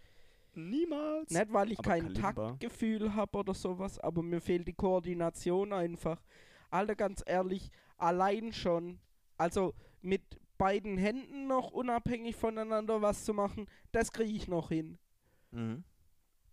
[0.55, 1.31] Niemals.
[1.31, 2.33] Nicht, weil ich Aber kein Kalimba.
[2.33, 6.23] Taktgefühl habe oder sowas, aber mir fehlt die Koordination einfach.
[6.71, 8.99] Alter, ganz ehrlich, allein schon,
[9.37, 10.23] also mit
[10.59, 14.99] beiden Händen noch unabhängig voneinander was zu machen, das kriege ich noch hin.
[15.51, 15.85] Mhm.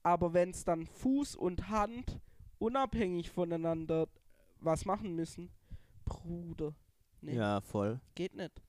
[0.03, 2.19] Aber wenn es dann Fuß und Hand
[2.59, 4.07] unabhängig voneinander
[4.59, 5.49] was machen müssen,
[6.05, 6.73] Bruder,
[7.21, 7.99] nee, Ja, voll.
[8.15, 8.61] geht nicht.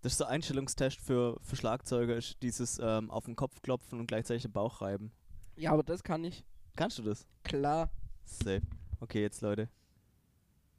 [0.00, 4.08] Das ist der Einstellungstest für, für Schlagzeuger, ist dieses ähm, auf den Kopf klopfen und
[4.08, 5.12] gleichzeitig den Bauch reiben.
[5.56, 6.44] Ja, aber das kann ich.
[6.74, 7.26] Kannst du das?
[7.44, 7.90] Klar.
[8.24, 8.62] Safe.
[8.98, 9.68] Okay, jetzt Leute.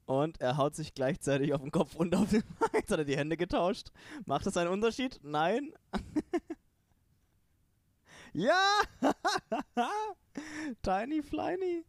[0.06, 3.18] Und er haut sich gleichzeitig auf den Kopf und auf den Jetzt hat er die
[3.18, 3.92] Hände getauscht.
[4.26, 5.20] Macht das einen Unterschied?
[5.24, 5.74] Nein.
[8.34, 8.60] ja!
[10.82, 11.86] Tiny Flyny.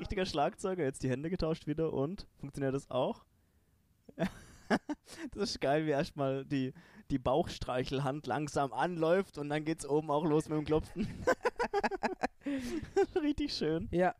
[0.00, 0.84] Richtiger Schlagzeuger.
[0.84, 3.24] Jetzt die Hände getauscht wieder und funktioniert das auch?
[5.34, 6.72] das ist geil, wie erstmal die,
[7.10, 11.06] die Bauchstreichelhand langsam anläuft und dann geht's oben auch los mit dem Klopfen.
[13.22, 13.88] Richtig schön.
[13.90, 14.14] Ja.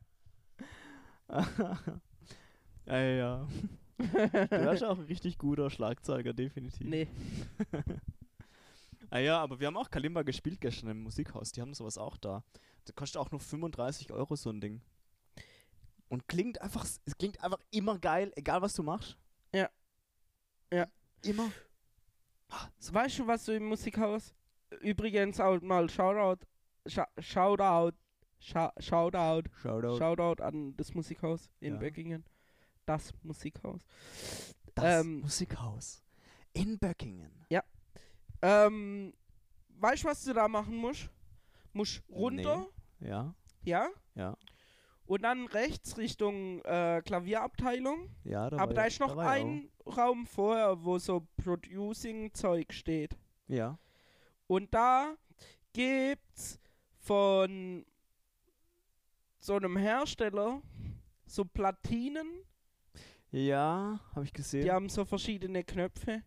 [2.87, 3.49] ja, ja, ja.
[3.99, 6.87] Du warst auch ein richtig guter Schlagzeuger, definitiv.
[6.87, 7.09] nee.
[9.11, 11.53] Ah ja, aber wir haben auch Kalimba gespielt gestern im Musikhaus.
[11.53, 12.43] Die haben sowas auch da.
[12.87, 14.81] Das kostet auch nur 35 Euro so ein Ding.
[16.09, 19.19] Und klingt einfach, es klingt einfach immer geil, egal was du machst.
[19.55, 19.69] Ja.
[20.73, 20.87] Ja.
[21.23, 21.51] Immer.
[22.49, 24.35] Ah, so Weißt du, was du im Musikhaus?
[24.81, 26.47] Übrigens auch mal Shoutout,
[26.87, 27.95] Scha Shoutout,
[28.43, 29.99] Scha Shoutout, Shoutout.
[29.99, 31.79] Shoutout an das Musikhaus in Ja.
[31.81, 32.25] Böckingen.
[32.87, 33.81] Das Musikhaus.
[34.75, 36.03] Das ähm, Musikhaus.
[36.53, 37.31] In Böckingen.
[38.45, 39.15] Ähm,
[39.79, 41.09] weißt du, was du da machen musst?
[41.73, 42.67] Musst runter,
[42.99, 44.37] Ja, ja, ja,
[45.07, 48.11] und dann rechts Richtung äh, Klavierabteilung.
[48.25, 48.51] ja.
[48.51, 53.15] Da Aber da ja- ist noch ja ein Raum vorher, wo so Producing-Zeug steht.
[53.15, 53.19] auch.
[53.47, 53.79] Ja.
[54.49, 55.15] Und da
[55.73, 56.59] gibt's
[56.99, 57.87] von
[59.43, 60.63] so einem Hersteller
[61.27, 62.27] so Platinen,
[63.31, 64.63] Ja, habe ich gesehen.
[64.65, 66.23] die haben so verschiedene Knöpfe.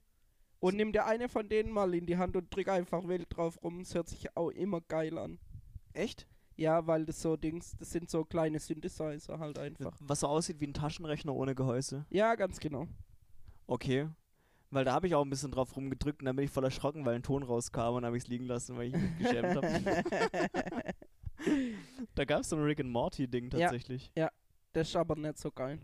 [0.60, 3.62] Und nimm dir eine von denen mal in die Hand und drück einfach wild drauf
[3.64, 3.82] rum.
[3.82, 5.38] Es hört sich auch immer geil an.
[5.94, 6.28] Echt?
[6.56, 9.96] Ja, weil das so Dings, das sind so kleine Synthesizer halt einfach.
[10.00, 12.06] Was so aussieht wie ein Taschenrechner ohne Gehäuse.
[12.10, 12.88] Ja, ganz genau.
[13.68, 14.10] Okay.
[14.72, 17.06] Weil da habe ich auch ein bisschen drauf rumgedrückt und dann bin ich voll erschrocken,
[17.06, 19.68] weil ein Ton rauskam und habe ich es liegen lassen, weil ich mich geschämt habe.
[22.16, 23.60] da gab es so ein Rick and Morty Ding Ja.
[23.70, 24.12] tatsächlich.
[24.74, 25.80] Das ist aber nicht so geil.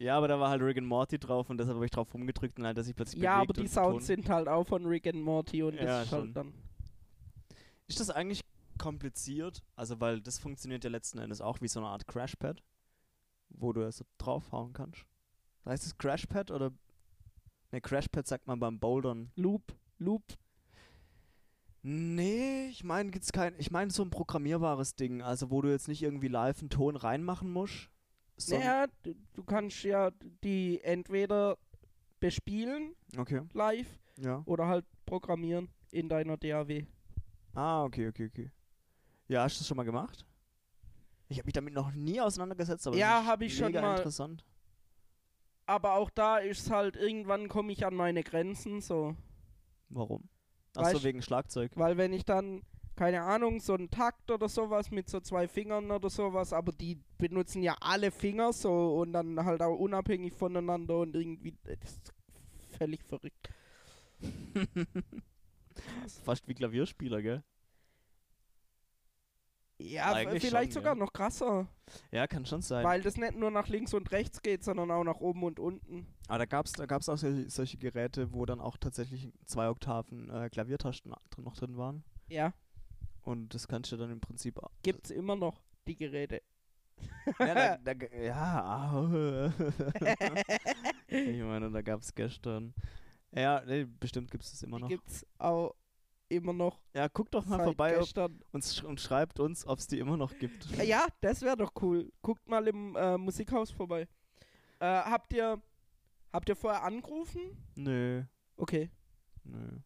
[0.00, 0.16] Ja.
[0.16, 2.66] aber da war halt Rick and Morty drauf und deshalb habe ich drauf rumgedrückt und
[2.66, 5.62] halt, dass ich plötzlich Ja, aber die Sounds sind halt auch von Rick and Morty
[5.62, 6.18] und das Ja, ist schon.
[6.20, 6.54] halt dann.
[7.88, 8.42] Ist das eigentlich
[8.78, 9.62] kompliziert?
[9.74, 12.62] Also, weil das funktioniert ja letzten Endes auch wie so eine Art Crashpad,
[13.48, 15.04] wo du so draufhauen kannst.
[15.64, 16.72] Heißt es Crashpad oder.
[17.72, 19.30] Ne, Crashpad sagt man beim Bouldern.
[19.36, 20.22] Loop, Loop.
[21.82, 23.54] Nee, ich meine gibt's kein.
[23.58, 26.96] Ich meine so ein programmierbares Ding, also wo du jetzt nicht irgendwie live einen Ton
[26.96, 27.88] reinmachen musst.
[28.48, 30.10] Naja, du, du kannst ja
[30.44, 31.56] die entweder
[32.20, 33.86] bespielen Okay, live
[34.18, 34.42] ja.
[34.44, 36.84] oder halt programmieren in deiner DAW.
[37.54, 38.50] Ah, okay, okay, okay.
[39.28, 40.24] Ja, hast du das schon mal gemacht?
[41.28, 43.82] Ich habe mich damit noch nie auseinandergesetzt, aber Ja, das ist hab ich schon mega
[43.82, 43.96] mal.
[43.96, 44.44] interessant.
[45.66, 49.16] Aber auch da ist halt, irgendwann komme ich an meine Grenzen so.
[49.90, 50.28] Warum?
[50.78, 51.72] Achso, Weißt- wegen Schlagzeug.
[51.74, 52.62] Weil wenn ich dann,
[52.96, 56.98] keine Ahnung, so einen Takt oder sowas mit so zwei Fingern oder sowas, aber die
[57.18, 62.12] benutzen ja alle Finger so und dann halt auch unabhängig voneinander und irgendwie, das ist
[62.78, 63.50] völlig verrückt.
[66.24, 67.42] Fast wie Klavierspieler, gell?
[69.80, 71.04] Ja, Eigentlich vielleicht schon, sogar ja.
[71.04, 71.68] noch krasser,
[72.10, 72.84] Ja, kann schon sein.
[72.84, 76.06] weil das nicht nur nach links und rechts geht, sondern auch nach oben und unten.
[76.26, 80.30] Aber da gab's, da gab's auch solche, solche Geräte, wo dann auch tatsächlich zwei Oktaven
[80.30, 82.02] äh, Klaviertasten noch drin waren.
[82.28, 82.52] Ja,
[83.22, 84.58] Und das kannst du dann im Prinzip.
[84.58, 86.42] au- gibt's immer noch, die Geräte.
[87.38, 89.48] ja, da, da, ja.
[91.06, 92.74] ich meine, da gab's gestern.
[93.32, 94.88] Ja, nee, bestimmt gibt's das immer noch.
[94.88, 95.74] gibt's auch
[96.28, 100.16] immer noch Ja, guckt doch mal vorbei und, und schreibt uns, ob es die immer
[100.16, 100.78] noch gibt.
[100.78, 102.12] Äh, Ja, das wäre doch cool.
[102.22, 104.02] Guckt mal im äh, Musikhaus vorbei.
[104.80, 105.60] Äh, habt ihr
[106.32, 107.40] habt ihr vorher angerufen?
[107.74, 108.24] Nö,
[108.56, 108.90] Okay.
[109.44, 109.80] nö.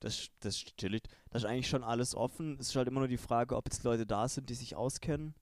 [0.00, 1.02] Das, das ist chillig.
[1.30, 2.56] Das ist eigentlich schon alles offen.
[2.60, 5.34] Es ist halt immer nur die Frage, ob jetzt Leute da sind, die sich auskennen.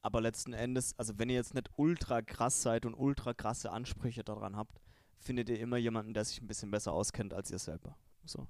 [0.00, 4.22] Aber letzten Endes, also wenn ihr jetzt nicht ultra krass seid und ultra krasse Ansprüche
[4.22, 4.80] daran habt,
[5.18, 7.96] findet ihr immer jemanden, der sich ein bisschen besser auskennt als ihr selber.
[8.24, 8.46] So.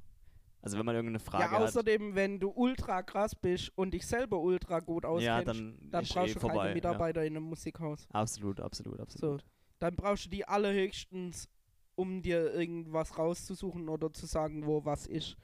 [0.63, 1.63] Also wenn man irgendeine Frage ja, hat.
[1.63, 6.05] außerdem, wenn du ultra krass bist und dich selber ultra gut auskennst, Ja, dann, dann
[6.05, 6.57] brauchst eh du vorbei.
[6.65, 8.07] keine Mitarbeiter in einem Musikhaus.
[8.13, 8.21] Ja.
[8.21, 9.45] Absolut, absolut, absolut.
[9.79, 11.49] Dann brauchst du die allerhöchstens,
[11.95, 15.37] um dir irgendwas rauszusuchen oder zu sagen, wo was ist.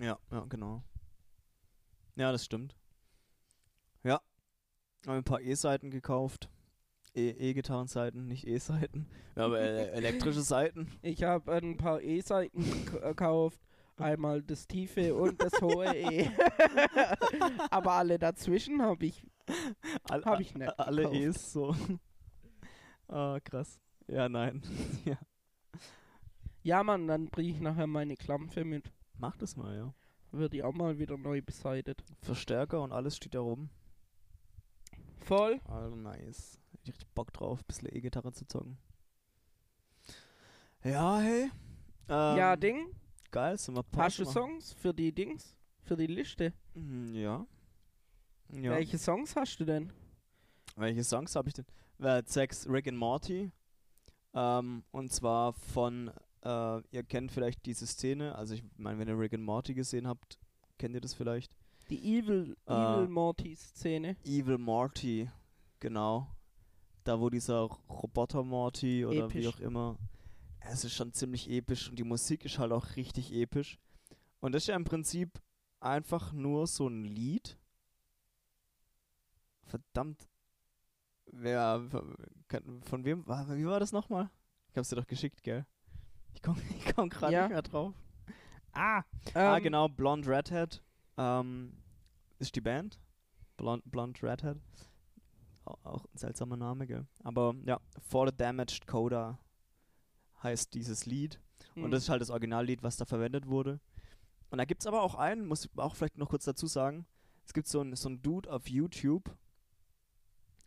[0.00, 0.82] Ja, ja, genau.
[2.16, 2.76] Ja, das stimmt.
[4.02, 4.20] Ja.
[5.06, 6.48] Haben ein paar E-Seiten gekauft.
[7.14, 9.06] E- E-Gitarren-Seiten, nicht E-Seiten.
[9.36, 10.90] Ja, aber äh, elektrische Seiten.
[11.02, 13.60] Ich habe ein paar E-Seiten gek- gekauft.
[13.98, 16.28] Einmal das tiefe und das hohe E.
[17.70, 19.22] Aber alle dazwischen habe ich.
[20.10, 21.16] All, Hab ich nicht Alle gekauft.
[21.16, 21.74] E's so.
[23.08, 23.80] ah, krass.
[24.08, 24.62] Ja, nein.
[25.04, 25.16] ja.
[26.62, 28.92] Ja, Mann, dann bringe ich nachher meine Klampfe mit.
[29.18, 29.94] Mach das mal, ja.
[30.32, 32.04] Wird die auch mal wieder neu beseitigt.
[32.20, 33.70] Verstärker und alles steht da rum.
[35.20, 35.60] Voll.
[35.64, 36.60] Also nice.
[36.70, 38.76] Hätte ich richtig Bock drauf, ein bisschen E-Gitarre zu zocken.
[40.84, 41.50] Ja, hey.
[42.08, 42.94] Ähm, ja, Ding.
[43.36, 44.24] Geil, sind wir Hast du?
[44.24, 45.58] Songs für die Dings?
[45.82, 46.54] Für die Liste?
[46.72, 47.46] Mm, Ja.
[48.50, 48.70] Ja.
[48.70, 49.92] Welche Songs hast du denn?
[50.74, 51.66] Welche Songs habe ich denn?
[51.98, 53.52] Äh, sechs Rick and Morty.
[54.32, 56.10] Ähm, und zwar von,
[56.46, 60.06] äh, ihr kennt vielleicht diese Szene, also ich meine, wenn ihr Rick and Morty gesehen
[60.08, 60.38] habt,
[60.78, 61.54] kennt ihr das vielleicht?
[61.90, 64.16] Die Evil, Äh, Evil Morty-Szene.
[64.24, 65.28] Evil Morty,
[65.78, 66.26] genau.
[67.04, 69.48] Da wo dieser Roboter Morty oder wie Episch.
[69.48, 69.98] auch immer.
[70.68, 73.78] Es ist schon ziemlich episch und die Musik ist halt auch richtig episch.
[74.40, 75.40] Und das ist ja im Prinzip
[75.80, 77.58] einfach nur so ein Lied.
[79.64, 80.28] Verdammt.
[81.32, 81.82] Wer,
[82.82, 84.30] von wem, war- wie war das nochmal?
[84.70, 85.66] Ich hab's dir doch geschickt, gell?
[86.34, 87.42] Ich komm, ich komm gerade Ja.
[87.42, 87.94] nicht mehr drauf.
[88.72, 90.82] Ah, Ähm, ah, genau, Blonde Redhead.
[91.16, 91.72] Ähm,
[92.38, 93.00] ist die Band.
[93.56, 94.58] Blonde, Blonde Redhead.
[95.64, 97.06] Au- Auch ein seltsamer Name, gell?
[97.24, 99.38] Aber ja, For the Damaged Coda
[100.42, 101.40] heißt dieses Lied.
[101.74, 101.90] Und hm.
[101.90, 103.80] das ist halt das Originallied, was da verwendet wurde.
[104.50, 107.06] Und da gibt es aber auch einen, muss ich auch vielleicht noch kurz dazu sagen.
[107.44, 109.36] Es gibt so einen so Dude auf YouTube.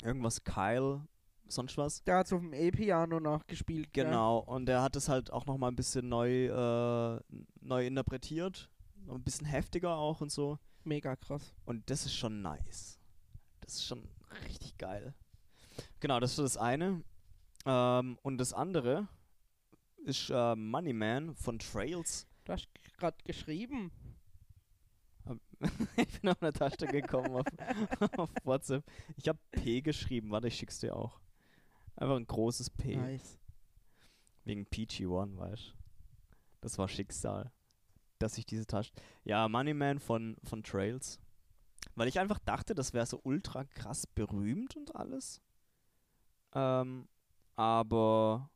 [0.04, 1.02] Irgendwas Kyle,
[1.48, 2.04] sonst was.
[2.04, 3.92] Der hat auf dem E-Piano nachgespielt.
[3.92, 4.06] gell?
[4.06, 7.20] Genau, und der hat es halt auch nochmal ein bisschen neu, äh,
[7.62, 8.70] neu interpretiert.
[9.10, 10.60] Ein bisschen heftiger auch und so.
[10.84, 11.54] Mega krass.
[11.66, 13.00] Und das ist schon nice.
[13.62, 14.08] Das ist schon
[14.46, 15.14] richtig geil.
[16.00, 17.04] Genau, das ist das eine.
[17.66, 19.08] Ähm, und das andere
[20.06, 22.28] ist äh, Money Man von Trails.
[22.46, 23.92] Du hast gerade geschrieben.
[25.98, 27.46] ich bin auf eine Taste gekommen auf,
[28.18, 28.84] auf WhatsApp.
[29.18, 30.32] Ich habe P geschrieben.
[30.32, 31.20] Warte, ich schick's dir auch.
[31.96, 32.96] Einfach ein großes P.
[32.96, 33.38] Nice.
[34.46, 35.76] Wegen PG-1, weißt
[36.62, 37.52] Das war Schicksal.
[38.20, 38.92] Dass ich diese Tasche.
[39.24, 41.20] Ja, Moneyman von, von Trails.
[41.96, 45.42] Weil ich einfach dachte, das wäre so ultra krass berühmt und alles.
[46.54, 47.08] Ähm,
[47.56, 48.50] aber.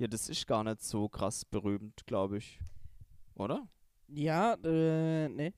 [0.00, 2.58] Ja, das ist gar nicht so krass berühmt, glaube ich.
[3.34, 3.68] Oder?
[4.08, 5.52] Ja, äh, ne.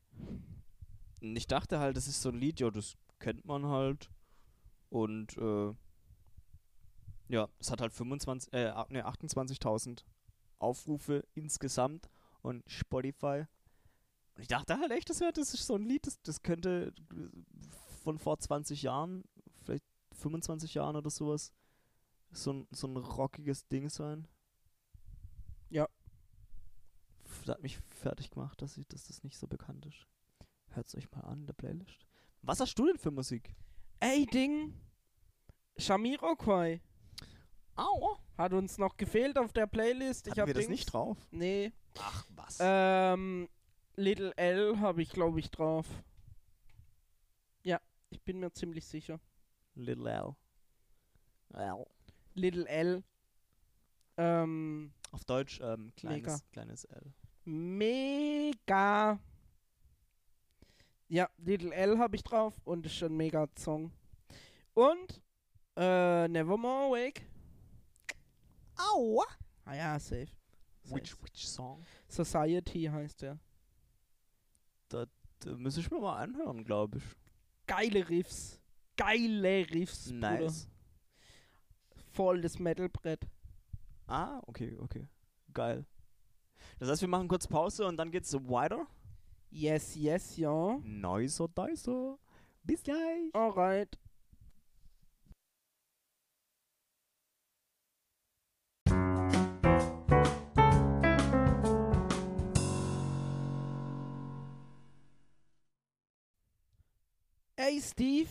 [1.20, 4.10] Ich dachte halt, das ist so ein Lied, ja, das kennt man halt.
[4.90, 5.72] Und, äh,
[7.28, 10.04] ja, es hat halt 25, äh, ne, 28.000
[10.58, 13.44] Aufrufe insgesamt und Spotify.
[14.34, 16.92] Und ich dachte halt echt, das, wär, das ist so ein Lied, das, das könnte
[18.02, 19.22] von vor 20 Jahren,
[19.62, 19.84] vielleicht
[20.16, 21.52] 25 Jahren oder sowas,
[22.32, 24.26] so ein, so ein rockiges Ding sein.
[25.70, 25.88] Ja.
[27.24, 30.06] Das hat mich fertig gemacht, dass, ich, dass das nicht so bekannt ist.
[30.70, 32.06] Hört's euch mal an in der Playlist.
[32.42, 33.54] Was hast du denn für Musik?
[34.00, 34.74] Ey, Ding.
[35.78, 36.80] Shamiroquai
[37.76, 38.18] Aua.
[38.36, 40.26] hat uns noch gefehlt auf der Playlist.
[40.26, 41.16] Ich Hatten hab wir das nicht drauf?
[41.30, 41.72] Nee.
[41.98, 42.58] Ach, was?
[42.60, 43.48] Ähm,
[43.96, 45.86] Little L habe ich, glaube ich, drauf.
[47.62, 49.20] Ja, ich bin mir ziemlich sicher.
[49.74, 50.36] Little L.
[51.54, 51.86] L.
[52.34, 53.02] Little L.
[54.16, 56.38] Ähm, Auf Deutsch ähm, kleines, Mega.
[56.52, 57.12] kleines L.
[57.44, 59.18] mega.
[61.08, 63.92] Ja, Little L habe ich drauf und ist schon ein mega Song.
[64.74, 65.20] Und
[65.76, 67.22] äh, Nevermore Awake.
[68.76, 69.24] Aua.
[69.64, 70.28] Ah ja, safe.
[70.84, 71.22] Which, safe.
[71.22, 71.84] which Song?
[72.08, 73.38] Society heißt der.
[74.88, 75.06] Da
[75.56, 77.04] muss ich mir mal anhören, glaube ich.
[77.66, 78.60] Geile Riffs.
[78.96, 80.52] Geile Riffs, Bruder.
[82.12, 83.26] Voll das Metalbrett.
[84.06, 85.08] Ah, okay, okay.
[85.54, 85.86] Geil.
[86.78, 88.86] Das heißt, wir machen kurz Pause und dann geht's so weiter.
[89.50, 90.78] Yes, yes, ja.
[90.84, 92.18] Nicer, nicer.
[92.62, 93.34] Bis gleich.
[93.34, 93.98] Alright.
[107.56, 108.28] Ey, Steve,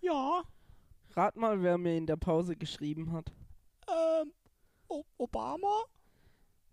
[0.00, 0.42] Ja,
[1.16, 3.32] rat mal, wer mir in der Pause geschrieben hat.
[3.88, 4.32] ähm,
[4.88, 5.84] o Obama?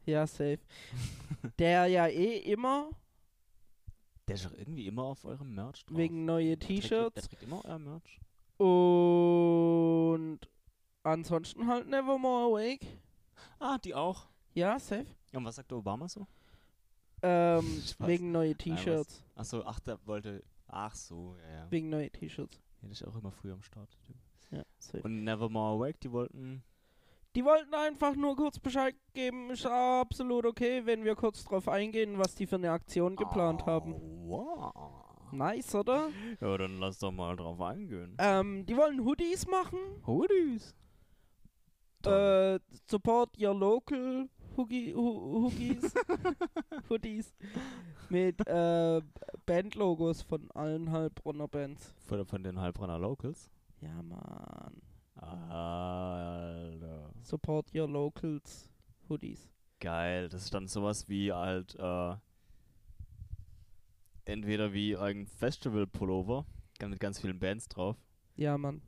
[0.06, 0.60] Ja, safe.
[1.60, 2.90] Der ja eh immer
[4.28, 5.98] Der ist doch irgendwie immer auf eurem Merch drauf.
[5.98, 8.20] wegen neue T-Shirts trägt immer euer Merch.
[8.58, 10.40] und
[11.04, 12.86] ansonsten halt Nevermore Awake.
[13.60, 14.28] Ah, die auch.
[14.54, 15.06] Ja, safe.
[15.32, 16.26] Ja, und was sagt der Obama so?
[17.22, 19.24] Ähm, wegen neue T-Shirts.
[19.36, 20.44] Achso, ach, der wollte.
[20.68, 21.72] Ach so, ja, ja.
[21.72, 22.60] Wegen neue T-Shirts.
[22.82, 23.90] Ja, das ist auch immer früh am Start.
[23.94, 24.16] der Typ.
[24.52, 24.64] Ja.
[25.04, 26.64] Und Nevermore Awake, die wollten.
[27.36, 29.52] Die wollten einfach nur kurz Bescheid geben.
[29.52, 33.94] Ist absolut okay, wenn wir kurz drauf eingehen, was die für eine Aktion geplant haben.
[34.28, 34.74] Wow.
[35.32, 36.10] Nice, oder?
[36.40, 38.16] Ja, dann lass doch mal drauf eingehen.
[38.18, 39.80] Ähm, die wollen Hoodies machen.
[40.06, 40.74] Hoodies.
[42.06, 45.94] Äh, support your local Hoogie, Hoogies.
[46.90, 47.36] Hoodies.
[48.10, 49.02] Mit äh,
[49.46, 51.94] Bandlogos von allen Heilbronner Bands.
[52.08, 53.52] Von, von den Heilbronner Locals.
[53.82, 54.82] Ja, Mann.
[55.16, 57.12] Alter.
[57.22, 58.70] Support your locals
[59.10, 59.50] Hoodies.
[59.80, 60.30] Geil.
[60.30, 62.16] Das ist dann sowas wie halt, äh,
[64.26, 66.46] entweder wie ein Festival-Pullover,
[66.82, 67.98] mit ganz vielen Bands drauf.
[68.36, 68.82] Ja, Mann.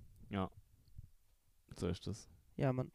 [1.76, 2.28] So ist das.
[2.58, 2.92] Ja, Mann.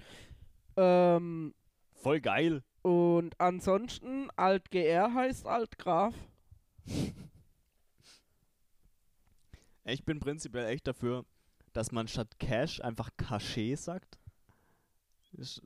[0.76, 1.54] Ähm,
[1.94, 2.62] Voll geil.
[2.82, 6.14] und ansonsten, Alt-GR heißt Alt-Graf.
[9.86, 11.26] Ich bin prinzipiell echt dafür,
[11.74, 14.18] dass man statt Cash einfach Cachet sagt.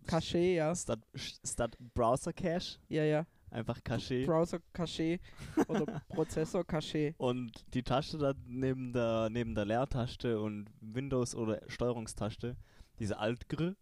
[0.06, 0.74] Cachet, ja.
[0.74, 3.26] Statt, statt Browser Cache Ja, ja.
[3.50, 4.26] einfach Cachet.
[4.26, 5.20] Browser Cachet
[5.68, 7.14] oder Prozessor Cachet.
[7.18, 12.56] Und die Taste da neben der, neben der Leertaste und Windows- oder Steuerungstaste,
[12.98, 13.74] diese Alt-Gr,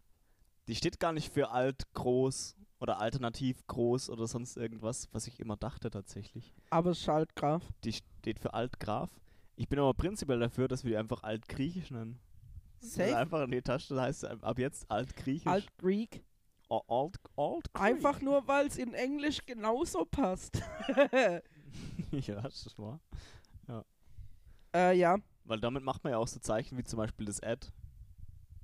[0.67, 5.39] die steht gar nicht für Alt groß oder alternativ groß oder sonst irgendwas, was ich
[5.39, 6.53] immer dachte tatsächlich.
[6.71, 7.63] Aber es ist Alt-Graf.
[7.85, 9.11] Die steht für Alt-Graf.
[9.57, 12.21] Ich bin aber prinzipiell dafür, dass wir die einfach Alt-Griechisch nennen.
[12.79, 13.17] Safe.
[13.17, 15.47] Einfach in die Taste heißt es ab jetzt Alt-Griechisch.
[15.47, 16.23] Alt-Greek.
[16.69, 20.61] Alt, Alt Einfach nur, weil es in Englisch genauso passt.
[22.11, 23.01] ja, das ist wahr.
[24.75, 25.17] äh, ja.
[25.45, 27.69] Weil damit macht man ja auch so Zeichen wie zum Beispiel das Ad.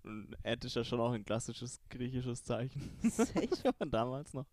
[0.03, 2.99] Und Ad ist ja schon auch ein klassisches griechisches Zeichen.
[3.03, 3.72] Safe.
[3.78, 4.47] Von damals noch.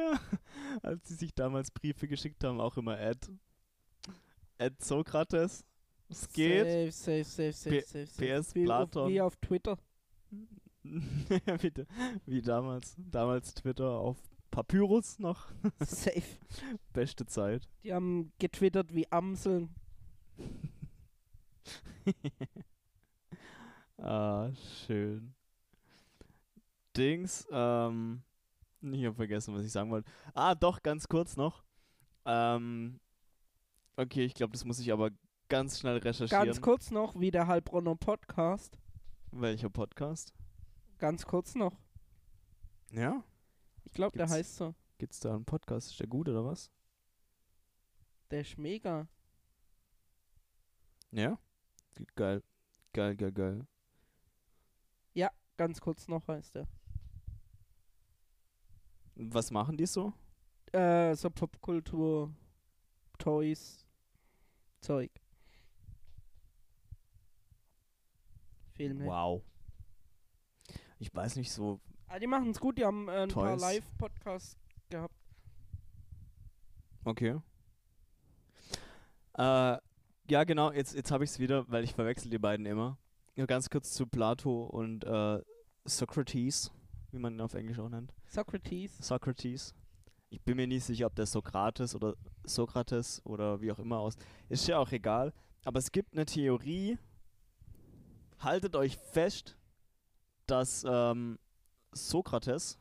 [0.00, 0.20] Ja,
[0.82, 3.18] als sie sich damals Briefe geschickt haben, auch immer Ad.
[4.58, 5.64] Ad Sokrates.
[6.08, 6.92] Es geht.
[6.92, 9.08] Safe, safe, safe, safe, safe, PS Wie auf, Platon.
[9.10, 9.78] wie auf Twitter.
[10.82, 11.84] da-
[12.26, 12.94] wie damals.
[12.98, 14.16] Damals Twitter auf
[14.50, 15.52] Papyrus noch.
[15.80, 16.38] safe.
[16.92, 17.68] Beste Zeit.
[17.84, 19.74] Die haben getwittert wie Amseln.
[23.98, 24.50] ah,
[24.86, 25.34] schön.
[26.96, 28.22] Dings, ähm,
[28.82, 30.10] ich habe vergessen, was ich sagen wollte.
[30.34, 31.64] Ah, doch, ganz kurz noch.
[32.24, 33.00] Ähm,
[33.96, 35.10] okay, ich glaube, das muss ich aber
[35.48, 36.44] ganz schnell recherchieren.
[36.46, 38.78] Ganz kurz noch, wie der Heilbronner Podcast.
[39.32, 40.34] Welcher Podcast?
[40.98, 41.78] Ganz kurz noch.
[42.90, 43.22] Ja?
[43.84, 44.74] Ich glaube, der heißt so.
[44.98, 45.90] Gibt's da einen Podcast?
[45.92, 46.70] Ist der gut oder was?
[48.30, 49.08] Der ist mega.
[51.10, 51.38] Ja?
[51.94, 52.42] Ge- Geil.
[52.92, 53.66] Geil, geil, geil.
[55.56, 56.66] Ganz kurz noch heißt der.
[59.22, 60.14] Was machen die so?
[60.72, 62.32] Äh, so Popkultur,
[63.18, 63.86] Toys,
[64.80, 65.10] Zeug.
[68.72, 69.04] Filme.
[69.04, 69.42] Wow.
[70.98, 71.80] Ich weiß nicht so.
[72.08, 73.60] Ah, die machen es gut, die haben äh, ein paar Toys.
[73.60, 74.56] Live-Podcasts
[74.88, 75.14] gehabt.
[77.04, 77.38] Okay.
[79.34, 79.78] Äh,
[80.30, 82.96] ja, genau, jetzt, jetzt habe ich es wieder, weil ich verwechsel die beiden immer.
[83.36, 85.42] Nur ganz kurz zu Plato und äh,
[85.84, 86.72] Socrates,
[87.10, 88.14] wie man ihn auf Englisch auch nennt.
[88.30, 88.96] Socrates.
[88.98, 89.74] Socrates.
[90.28, 92.14] Ich bin mir nicht sicher, ob der Sokrates oder
[92.44, 94.14] Sokrates oder wie auch immer aus.
[94.48, 95.32] Ist ja auch egal.
[95.64, 96.96] Aber es gibt eine Theorie.
[98.38, 99.56] Haltet euch fest,
[100.46, 101.40] dass ähm,
[101.90, 102.78] Sokrates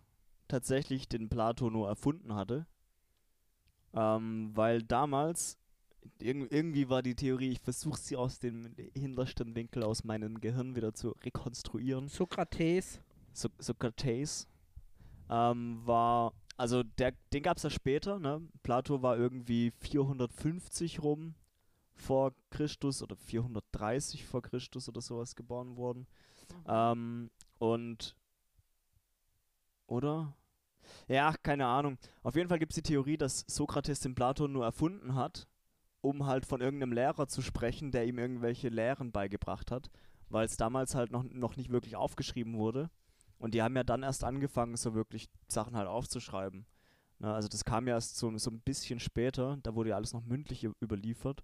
[0.47, 2.68] tatsächlich den Plato nur erfunden hatte.
[3.93, 5.58] Ähm, weil damals,
[6.20, 10.76] irg irgendwie war die Theorie, ich versuche sie aus dem hintersten Winkel aus meinem Gehirn
[10.76, 12.08] wieder zu rekonstruieren.
[12.08, 13.02] Sokrates.
[13.34, 14.47] So Sokrates
[15.30, 18.42] ähm, war, also der, den gab es ja später, ne?
[18.64, 21.36] Plato war irgendwie 450 rum
[21.94, 26.08] vor Christus oder 430 vor Christus oder sowas geboren worden.
[26.68, 28.16] Ähm, und
[29.88, 30.34] Oder?
[31.08, 31.98] Ja, keine Ahnung.
[32.24, 35.48] Auf jeden Fall gibt es die Theorie, dass Sokrates den Platon nur erfunden hat,
[36.02, 39.90] um halt von irgendeinem Lehrer zu sprechen, der ihm irgendwelche Lehren beigebracht hat,
[40.30, 42.90] weil es damals halt noch, noch nicht wirklich aufgeschrieben wurde.
[43.40, 46.66] Und die haben ja dann erst angefangen, so wirklich Sachen halt aufzuschreiben.
[47.20, 50.14] Na, also das kam ja erst so, so ein bisschen später, da wurde ja alles
[50.14, 51.44] noch mündlich überliefert.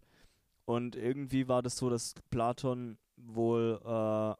[0.65, 4.35] Und irgendwie war das so, dass Platon wohl äh,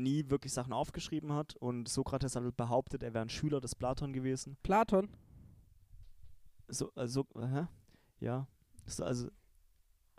[0.00, 4.12] nie wirklich Sachen aufgeschrieben hat und Sokrates hat behauptet, er wäre ein Schüler des Platon
[4.12, 4.56] gewesen.
[4.62, 5.08] Platon.
[6.68, 7.66] So, also, hä?
[8.20, 8.46] Ja.
[8.86, 9.28] So, also,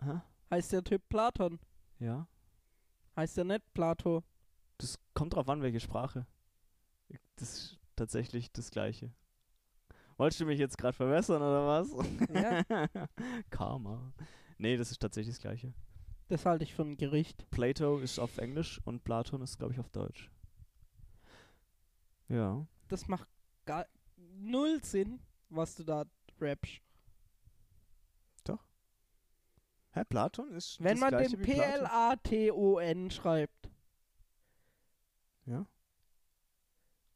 [0.02, 0.22] hä?
[0.52, 1.60] Heißt der Typ Platon?
[2.00, 2.28] Ja.
[3.16, 4.24] Heißt der nicht Plato?
[4.78, 6.26] Das kommt drauf an, welche Sprache.
[7.36, 9.12] Das ist tatsächlich das Gleiche.
[10.18, 11.90] Wolltest du mich jetzt gerade verbessern oder was?
[12.34, 12.88] Ja.
[13.50, 14.14] Karma.
[14.58, 15.74] Nee, das ist tatsächlich das Gleiche.
[16.28, 17.50] Das halte ich für ein Gericht.
[17.50, 20.30] Plato ist auf Englisch und Platon ist, glaube ich, auf Deutsch.
[22.30, 22.66] Ja.
[22.88, 23.28] Das macht
[23.66, 23.86] gar
[24.16, 26.06] null Sinn, was du da
[26.40, 26.82] rappst.
[29.94, 31.46] Hä, Platon ist Wenn das man Gleiche den?
[31.46, 33.70] P-L-A-T-O-N schreibt.
[35.46, 35.66] Ja.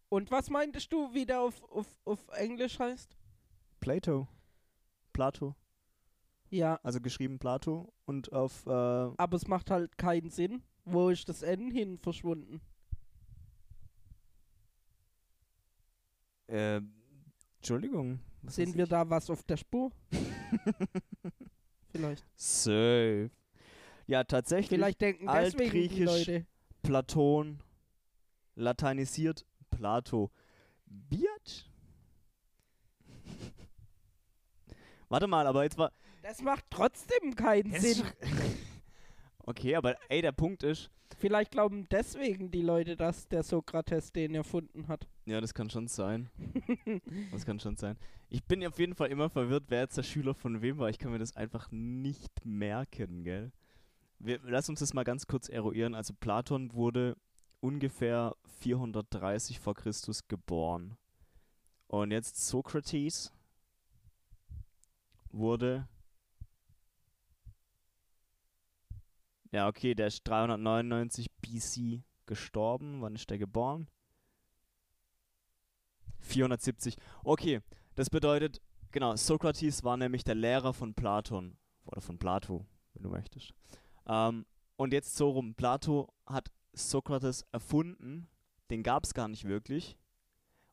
[0.09, 3.17] Und was meintest du, wie der auf, auf, auf Englisch heißt?
[3.79, 4.27] Plato.
[5.13, 5.55] Plato.
[6.49, 10.63] Ja, Also geschrieben Plato und auf äh, aber es macht halt keinen Sinn.
[10.85, 12.61] Wo ist das N hin verschwunden?
[16.47, 16.79] äh,
[17.57, 18.19] Entschuldigung.
[18.41, 19.91] was Sind wir da was auf der Spur?
[21.91, 22.25] Vielleicht.
[22.35, 23.29] Safe.
[24.05, 24.69] Ja, tatsächlich.
[24.69, 26.45] Vielleicht denken deswegen die Altgriechisch.
[26.81, 27.59] Platon,
[28.55, 30.31] lateinisiert Plato.
[30.85, 31.65] Biatch?
[35.09, 35.91] Warte mal, aber jetzt war.
[36.21, 38.03] Das macht trotzdem keinen Sinn.
[39.45, 40.89] okay, aber ey, der Punkt ist.
[41.17, 45.07] Vielleicht glauben deswegen die Leute, dass der Sokrates den erfunden hat.
[45.25, 46.29] Ja, das kann schon sein.
[47.31, 47.97] Das kann schon sein.
[48.29, 50.89] Ich bin auf jeden Fall immer verwirrt, wer jetzt der Schüler von wem war.
[50.89, 53.51] Ich kann mir das einfach nicht merken, gell?
[54.19, 55.95] Wir, lass uns das mal ganz kurz eruieren.
[55.95, 57.15] Also Platon wurde
[57.59, 60.97] ungefähr 430 vor Christus geboren.
[61.87, 63.31] Und jetzt Sokrates
[65.31, 65.87] wurde.
[69.51, 73.01] Ja, okay, der ist 399 BC gestorben.
[73.01, 73.87] Wann ist der geboren?
[76.19, 76.97] 470.
[77.23, 77.61] Okay,
[77.95, 81.57] das bedeutet, genau, Sokrates war nämlich der Lehrer von Platon.
[81.85, 83.53] Oder von Plato, wenn du möchtest.
[84.07, 84.45] Ähm,
[84.75, 85.55] und jetzt so rum.
[85.55, 88.27] Plato hat Sokrates erfunden,
[88.69, 89.97] den gab es gar nicht wirklich.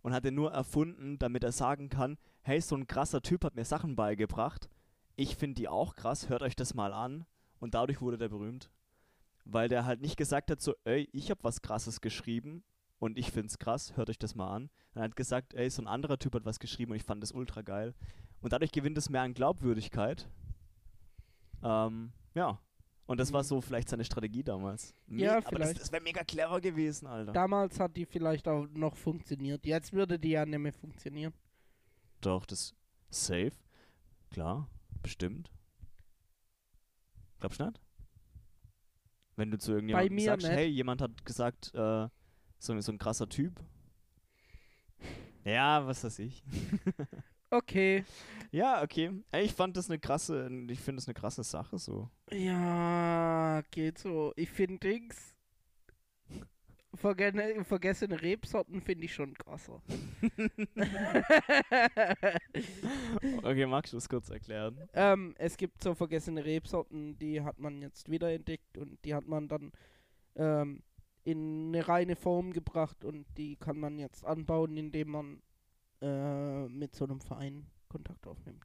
[0.03, 3.55] Und hat den nur erfunden, damit er sagen kann, hey, so ein krasser Typ hat
[3.55, 4.69] mir Sachen beigebracht.
[5.17, 7.25] Ich finde die auch krass, hört euch das mal an.
[7.59, 8.71] Und dadurch wurde der berühmt.
[9.47, 12.65] Weil der halt nicht gesagt hat, so, ey, ich habe was krasses geschrieben
[12.99, 14.63] und ich find's krass, hört euch das mal an.
[14.95, 17.23] Und er hat gesagt, ey, so ein anderer Typ hat was geschrieben und ich fand
[17.23, 17.95] das ultra geil.
[18.41, 20.29] Und dadurch gewinnt es mehr an Glaubwürdigkeit.
[21.63, 22.59] Ähm, ja.
[23.07, 23.47] Und das war Mhm.
[23.47, 24.95] so vielleicht seine Strategie damals.
[25.07, 25.81] Me- Ja, aber das, vielleicht.
[25.81, 27.33] das wäre mega clever gewesen, Alter.
[27.33, 29.67] Damals hat die vielleicht auch noch funktioniert.
[29.67, 31.35] Jetzt würde die ja nicht mehr funktionieren.
[32.23, 32.75] Doch, das
[33.11, 33.53] safe.
[34.31, 34.69] Klar,
[35.03, 35.51] bestimmt.
[37.41, 37.81] Glaubst du nicht?
[39.37, 40.57] Wenn du zu irgendjemandem sagst, nicht.
[40.57, 42.09] hey, jemand hat gesagt, äh,
[42.59, 43.61] so, so ein krasser Typ.
[45.45, 46.43] Ja, was weiß ich.
[47.51, 48.05] Okay.
[48.55, 49.11] Ja, okay.
[49.33, 52.09] Ich fand das eine krasse, ich finde das eine krasse Sache so.
[52.31, 54.33] Ja, geht so.
[54.37, 55.35] Ich finde Dings.
[56.95, 59.83] Vergessene Rebsorten finde ich schon krasser.
[63.43, 64.79] Okay, magst du das kurz erklären?
[64.93, 69.49] ähm, es gibt so vergessene Rebsorten, die hat man jetzt wiederentdeckt und die hat man
[69.49, 69.73] dann
[70.37, 70.85] ähm,
[71.25, 75.43] in eine reine Form gebracht und die kann man jetzt anbauen, indem man
[76.01, 78.65] äh, mit so einem Verein Kontakt aufnimmt.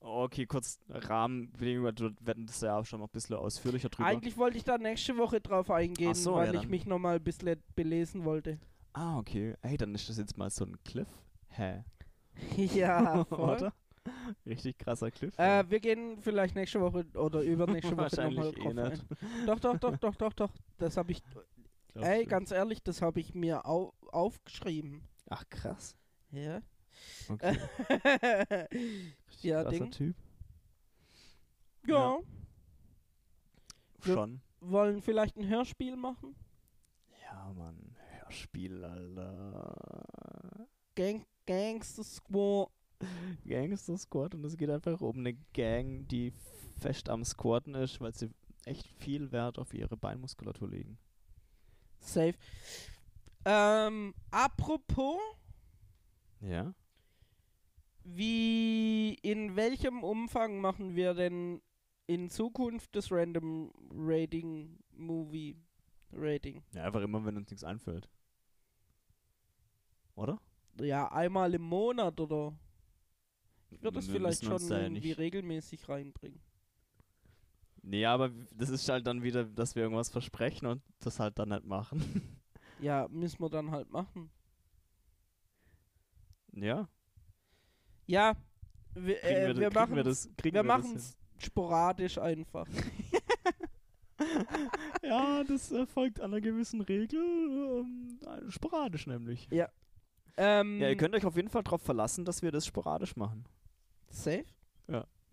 [0.00, 4.08] Okay, kurz Rahmenbedingungen, du werden das ja auch schon noch ein bisschen ausführlicher drüber.
[4.08, 7.22] Eigentlich wollte ich da nächste Woche drauf eingehen, so, weil ja, ich mich nochmal ein
[7.22, 8.58] bisschen belesen wollte.
[8.94, 9.54] ah, okay.
[9.62, 11.06] Hey, dann ist das jetzt mal so ein Cliff.
[11.50, 11.84] Hä?
[12.56, 13.56] ja, voll.
[13.56, 13.72] Oder?
[14.44, 15.38] Richtig krasser Cliff.
[15.38, 19.04] Äh, wir gehen vielleicht nächste Woche oder übernächste Woche nochmal eh drauf nicht.
[19.22, 19.46] ein.
[19.46, 20.50] Doch, doch, doch, doch, doch, doch.
[20.78, 21.22] Das habe ich,
[21.92, 25.06] Glaubst ey, ganz ehrlich, das habe ich mir au aufgeschrieben.
[25.30, 25.96] Ach, krass.
[26.32, 26.60] Ja.
[27.28, 27.58] Okay.
[29.42, 29.90] ja, Ding.
[29.90, 30.16] Typ.
[31.86, 32.18] Ja.
[34.02, 34.40] Wir- Schon.
[34.60, 36.36] Wollen vielleicht ein Hörspiel machen?
[37.22, 37.96] Ja, Mann.
[38.20, 40.66] Hörspiel, Alter.
[40.94, 42.70] Gang Gangster Squad.
[43.44, 46.32] Gangster Squad und es geht einfach um eine Gang, die
[46.78, 48.30] fest am Squatten ist, weil sie
[48.64, 50.96] echt viel Wert auf ihre Beinmuskulatur legen.
[51.98, 52.34] Safe.
[53.44, 55.18] Ähm, apropos,
[56.40, 56.72] Ja.
[58.04, 61.60] Wie, in welchem Umfang machen wir denn
[62.06, 65.56] in Zukunft das Random Rating Movie
[66.12, 66.62] Rating?
[66.74, 68.08] Ja, einfach immer, wenn uns nichts einfällt.
[70.14, 70.38] Oder?
[70.80, 72.54] Ja, einmal im Monat oder?
[73.70, 76.40] Ich würde das vielleicht schon da ja irgendwie nicht- regelmäßig reinbringen.
[77.84, 81.50] Nee, aber das ist halt dann wieder, dass wir irgendwas versprechen und das halt dann
[81.50, 82.00] nicht machen.
[82.80, 84.28] Ja, müssen wir dann halt machen.
[86.52, 86.88] ja.
[88.06, 88.34] Ja,
[88.94, 92.66] wir, äh, wir, wir, machen wir das, wir wir machen es sporadisch einfach.
[95.02, 97.18] Ja, das erfolgt an einer gewissen Regel.
[97.20, 99.48] Ähm, sporadisch nämlich.
[100.36, 103.44] Ähm, Ja, ihr könnt euch auf jeden Fall darauf verlassen, dass wir das sporadisch machen.
[104.08, 104.44] safe.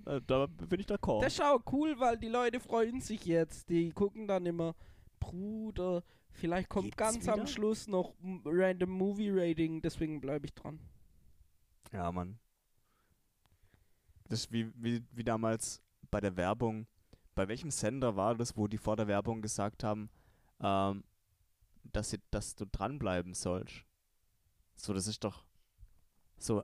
[0.06, 1.22] Äh, da bin ich d'accord.
[1.22, 3.70] Das ist auch cool, weil die Leute freuen sich jetzt.
[3.70, 4.74] Die gucken dann immer,
[5.20, 7.48] Bruder, vielleicht kommt Geht's ganz am wieder?
[7.48, 10.80] Schluss noch ein Random Movie Rating, deswegen bleibe ich dran.
[11.92, 12.40] Ja, Mann.
[14.30, 16.88] Das ist wie, wie, wie damals bei der Werbung.
[17.36, 20.10] Bei welchem Sender war das, wo die vor der Werbung gesagt haben,
[20.62, 21.04] ähm,
[21.84, 23.84] dass, sie, dass du dranbleiben sollst?
[24.76, 25.44] So, das ist doch
[26.38, 26.64] so.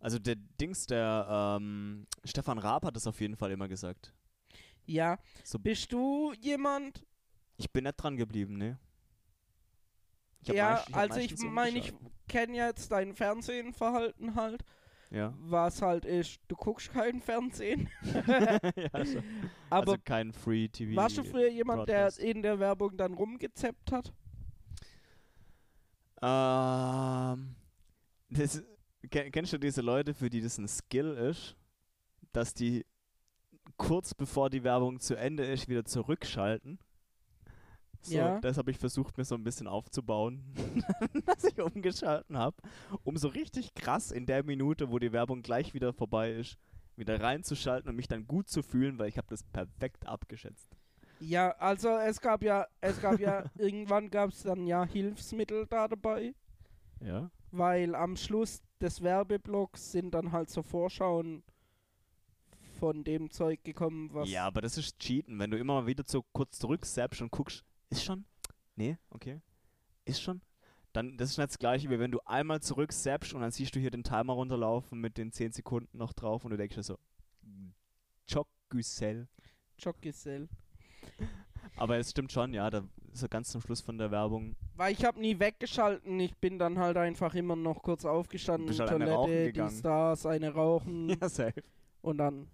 [0.00, 4.12] Also der Dings, der ähm, Stefan Raab hat das auf jeden Fall immer gesagt.
[4.84, 7.06] Ja, So, bist du jemand?
[7.56, 8.78] ich bin nicht dran geblieben, ne?
[10.40, 11.94] Ich ja, meist- hab also ich meine, ich
[12.26, 14.64] kenne jetzt dein Fernsehenverhalten halt,
[15.12, 15.34] Ja.
[15.40, 17.88] was halt ist, du guckst kein Fernsehen.
[18.26, 19.22] ja schon.
[19.68, 20.96] Aber also kein Free TV.
[20.96, 22.18] warst du früher jemand, der Broadcast.
[22.18, 24.12] in der Werbung dann rumgezappt hat?
[26.22, 27.56] Ähm,
[28.30, 28.62] das,
[29.10, 31.56] ken- kennst du diese Leute, für die das ein Skill ist,
[32.32, 32.86] dass die
[33.76, 36.78] kurz bevor die Werbung zu Ende ist, wieder zurückschalten?
[38.04, 38.40] So, Ja.
[38.40, 40.42] das habe ich versucht, mir so ein bisschen aufzubauen,
[41.26, 42.56] dass ich umgeschalten habe,
[43.04, 46.58] um so richtig krass in der Minute, wo die Werbung gleich wieder vorbei ist,
[46.96, 50.76] wieder reinzuschalten und mich dann gut zu fühlen, weil ich habe das perfekt abgeschätzt.
[51.20, 55.86] Ja, also es gab ja, es gab ja, irgendwann gab es dann ja Hilfsmittel da
[55.86, 56.34] dabei,
[57.00, 57.30] Ja.
[57.52, 61.44] weil am Schluss des Werbeblocks sind dann halt so Vorschauen
[62.80, 64.28] von dem Zeug gekommen, was.
[64.28, 66.84] Ja, aber das ist Cheaten, wenn du immer mal wieder so kurz zurück
[67.20, 68.24] und guckst, ist schon?
[68.76, 69.40] Nee, okay.
[70.04, 70.40] Ist schon?
[70.92, 72.92] Dann, das ist nicht das gleiche, wie wenn du einmal zurück
[73.34, 76.50] und dann siehst du hier den Timer runterlaufen mit den 10 Sekunden noch drauf und
[76.50, 76.98] du denkst dir so.
[79.78, 80.48] Joggisell.
[81.76, 84.56] Aber es stimmt schon, ja, da so ganz zum Schluss von der Werbung.
[84.76, 88.80] Weil ich habe nie weggeschalten, ich bin dann halt einfach immer noch kurz aufgestanden, Bist
[88.80, 89.70] halt eine rauchen Toilette, die.
[89.70, 91.62] Stars, eine rauchen Ja, safe.
[92.02, 92.48] und dann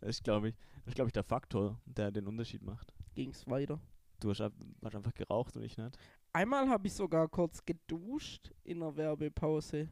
[0.00, 0.54] Das ist, glaube ich,
[0.84, 2.92] das ist, glaube ich, der Faktor, der den Unterschied macht.
[3.14, 3.80] ging's weiter.
[4.20, 5.96] Du hast, hast einfach geraucht und ich nicht.
[6.32, 9.88] Einmal habe ich sogar kurz geduscht in der Werbepause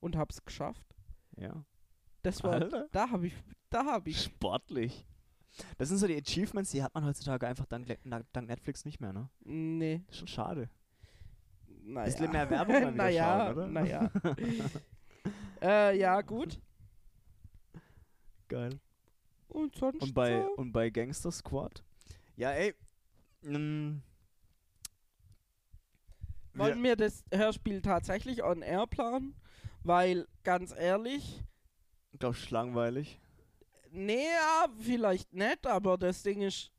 [0.00, 0.86] und hab's geschafft.
[1.36, 1.64] Ja.
[2.22, 2.88] Das war, Alter.
[2.90, 3.34] da habe ich,
[3.70, 5.06] da habe ich Sportlich.
[5.78, 7.86] Das sind so die Achievements, die hat man heutzutage einfach dank,
[8.32, 9.28] dank Netflix nicht mehr, ne?
[9.44, 10.68] Nee, Das ist schon schade.
[11.84, 12.04] naja.
[12.06, 13.66] Bisschen mehr Werbung wieder naja, schauen, oder?
[13.68, 14.10] naja.
[15.62, 16.60] äh, ja, gut.
[18.48, 18.80] Geil.
[19.48, 20.48] Und sonst Und bei, so?
[20.56, 21.84] und bei Gangster Squad?
[22.36, 22.74] Ja, ey.
[23.44, 24.02] Mm,
[26.54, 29.34] Wollen wir das Hörspiel tatsächlich on air planen?
[29.82, 31.42] Weil, ganz ehrlich,
[32.18, 33.20] glaub ich, langweilig.
[33.90, 36.72] nee, ja, vielleicht nicht, aber das Ding ist,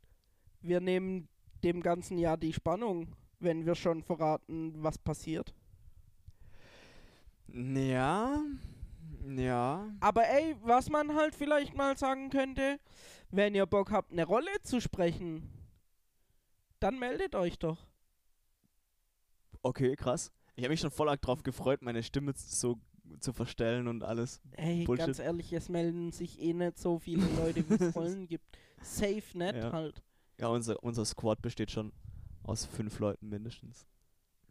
[0.62, 1.28] wir nehmen
[1.64, 5.54] dem ganzen Jahr die Spannung, wenn wir schon verraten, was passiert.
[7.48, 8.42] Ja.
[9.36, 9.90] Ja.
[10.00, 12.80] Aber ey, was man halt vielleicht mal sagen könnte,
[13.32, 15.50] wenn ihr Bock habt, eine Rolle zu sprechen,
[16.86, 17.78] dann meldet euch doch.
[19.64, 20.32] Okay, krass.
[20.56, 22.78] Ich habe mich schon voll arg drauf gefreut, meine Stimme so
[23.20, 24.40] zu verstellen und alles.
[24.52, 25.06] Ey, Bullshit.
[25.08, 28.46] ganz ehrlich, es melden sich eh nicht so viele Leute, wie es Rollen gibt.
[28.82, 29.72] Safe nicht Ja.
[29.72, 30.04] halt.
[30.40, 31.92] Ja, unser, unser Squad besteht schon
[32.44, 33.88] aus fünf Leuten mindestens.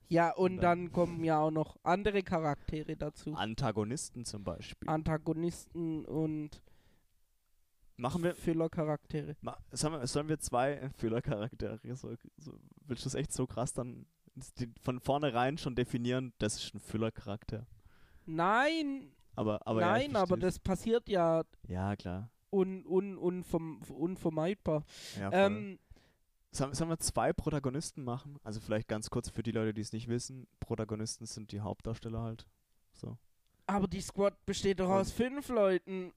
[0.09, 0.63] Ja, und Ja.
[0.63, 3.35] dann kommen ja auch noch andere Charaktere dazu.
[3.35, 4.89] Antagonisten zum Beispiel.
[4.89, 6.61] Antagonisten und
[7.97, 8.35] Machen wir.
[8.35, 9.37] Füllercharaktere.
[9.41, 11.79] Ma sollen, wir sollen wir zwei Fehlercharaktere?
[11.95, 12.53] So, so,
[12.87, 14.07] willst du das echt so krass dann
[14.59, 16.33] die von vornherein schon definieren?
[16.39, 17.67] Das ist ein Füllercharakter.
[18.27, 20.55] Nein, Aber, aber ja, nein, aber versteh's.
[20.55, 22.31] das passiert ja Ja, klar.
[22.51, 24.85] un, un, unverm, unvermeidbar.
[25.19, 25.79] Ja, ähm,
[26.51, 28.39] Sollen, sollen wir zwei Protagonisten machen?
[28.45, 30.47] Also vielleicht ganz kurz für die Leute, die es nicht wissen.
[30.61, 32.47] Protagonisten sind die Hauptdarsteller halt.
[32.93, 33.19] So.
[33.67, 36.13] aber die Squad besteht doch Und- aus fünf Leuten.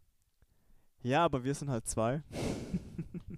[1.04, 2.22] Ja, aber wir sind halt zwei.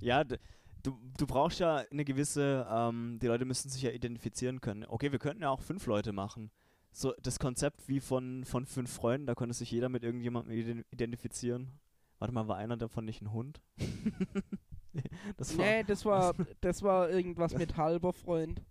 [0.00, 0.36] ja, du,
[0.82, 4.84] du brauchst ja eine gewisse, ähm, die Leute müssen sich ja identifizieren können.
[4.88, 6.50] Okay, wir könnten ja auch fünf Leute machen.
[6.92, 10.84] So das Konzept wie von, von fünf Freunden, da konnte sich jeder mit irgendjemandem ident-
[10.90, 11.72] identifizieren.
[12.18, 13.60] Warte mal, war einer davon nicht ein Hund?
[15.36, 18.62] das war, Nee, das war, das war irgendwas mit halber Freund.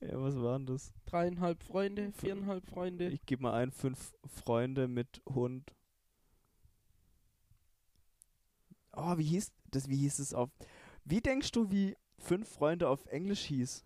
[0.00, 0.92] ja, was war denn das?
[1.06, 3.08] Dreieinhalb Freunde, viereinhalb Freunde.
[3.08, 5.72] Ich gebe mal ein, fünf Freunde mit Hund.
[8.94, 9.88] Oh, wie hieß das?
[9.88, 10.50] Wie hieß es auf?
[11.04, 13.84] Wie denkst du, wie fünf Freunde auf Englisch hieß?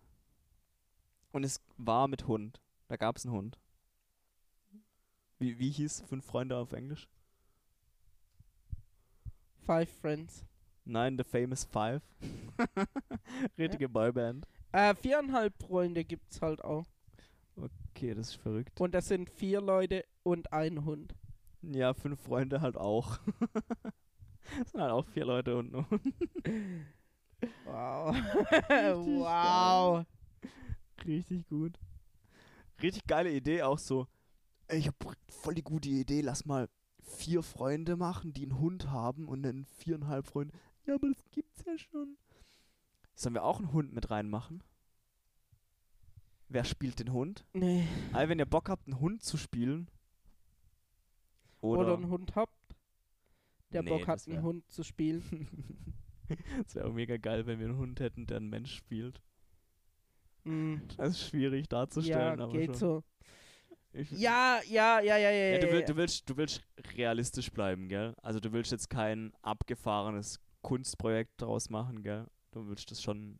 [1.31, 2.61] Und es war mit Hund.
[2.87, 3.59] Da gab es einen Hund.
[5.39, 7.07] Wie, wie hieß fünf Freunde auf Englisch?
[9.65, 10.45] Five Friends.
[10.85, 12.01] Nein, The Famous Five.
[13.57, 14.47] Richtige Boyband.
[14.71, 16.85] Äh, viereinhalb Freunde gibt's halt auch.
[17.55, 18.79] Okay, das ist verrückt.
[18.79, 21.15] Und das sind vier Leute und ein Hund.
[21.61, 23.19] Ja, fünf Freunde halt auch.
[24.59, 26.13] das sind halt auch vier Leute und ein Hund.
[27.65, 28.15] Wow.
[28.15, 30.05] Richtig wow.
[31.05, 31.79] Richtig gut.
[32.81, 34.07] Richtig geile Idee auch so.
[34.67, 34.95] Ey, ich hab
[35.29, 36.21] voll die gute Idee.
[36.21, 36.69] Lass mal
[37.01, 40.53] vier Freunde machen, die einen Hund haben und dann viereinhalb Freunde.
[40.85, 42.17] Ja, aber das gibt's ja schon.
[43.15, 44.63] Sollen wir auch einen Hund mit reinmachen?
[46.49, 47.45] Wer spielt den Hund?
[47.53, 47.87] Nee.
[48.13, 49.89] Also, wenn ihr Bock habt, einen Hund zu spielen.
[51.59, 52.53] Oder, Oder, einen Hund habt,
[53.73, 55.23] der Nee, Bock hat, einen Hund zu spielen.
[56.67, 59.21] Es wäre auch mega geil, wenn wir einen Hund hätten, der einen Mensch spielt.
[60.43, 60.81] Hm.
[60.97, 62.75] Das ist schwierig Ja, darzustellen, aber geht schon.
[62.75, 63.03] so.
[63.93, 65.51] Ich- Ja, ja, ja, ja, ja.
[65.53, 65.85] Ja, du, ja, will, ja.
[65.85, 68.13] du, willst, du willst realistisch bleiben, gell?
[68.21, 72.27] Also du willst jetzt kein abgefahrenes Kunstprojekt draus machen, gell?
[72.51, 73.39] Du willst das schon,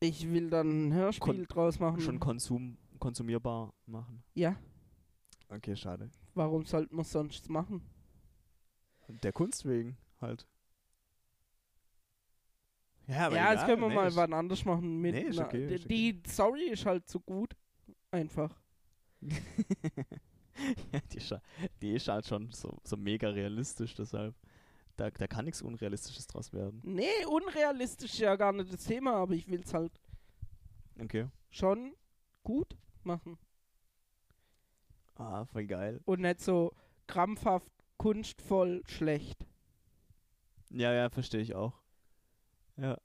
[0.00, 2.00] Ich will dann ein Hörspiel Kon- draus machen.
[2.00, 4.24] schon konsum, konsumierbar machen.
[4.34, 4.56] ja,
[5.48, 6.10] Okay, schade.
[6.34, 7.82] warum sollten wir sonst machen?
[9.08, 10.46] Der Kunst wegen halt.
[13.06, 15.00] Ja, aber ja, das können wir nee, mal wann anders machen.
[15.00, 17.54] Mit Nee, ist okay, die, die Story ist halt so gut.
[18.10, 18.56] Einfach.
[19.22, 21.34] ja, die, ist,
[21.80, 24.34] die ist halt schon so, so mega realistisch, deshalb.
[24.96, 26.80] Da, da kann nichts Unrealistisches draus werden.
[26.84, 29.92] Nee, unrealistisch ist ja gar nicht das Thema, aber ich will es halt
[31.00, 31.28] Okay.
[31.50, 31.94] schon
[32.42, 33.38] gut machen.
[35.14, 36.00] Ah, voll geil.
[36.04, 36.72] Und nicht so
[37.06, 37.72] krampfhaft,
[38.02, 39.46] kunstvoll, schlecht.
[40.70, 41.80] Ja, ja, verstehe ich auch.
[42.76, 42.98] Ja.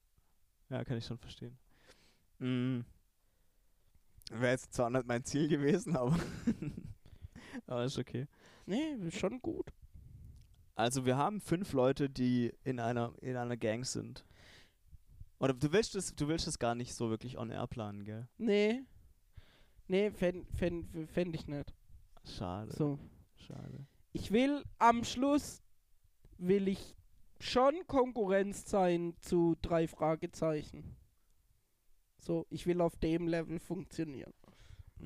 [0.70, 1.56] Ja, kann ich schon verstehen.
[2.40, 2.80] Mm.
[4.32, 6.18] Wäre jetzt zwar nicht mein Ziel gewesen, aber.
[7.68, 8.26] aber ist okay.
[8.66, 9.72] Nee, ist schon gut.
[10.74, 14.26] Also wir haben fünf Leute, die in einer, in einer Gang sind.
[15.38, 18.28] Oder du willst es, du willst es gar nicht so wirklich on air planen, gell?
[18.40, 18.82] Nee.
[19.88, 21.72] Nee, fänd, fänd, fänd ich nicht.
[22.26, 22.74] Schade.
[22.76, 22.98] So.
[23.36, 23.86] Schade.
[24.20, 25.62] Ich will am Schluss
[26.40, 26.96] will ich
[27.40, 30.96] schon Konkurrenz sein zu drei Fragezeichen.
[32.20, 34.34] So, ich will auf dem Level funktionieren.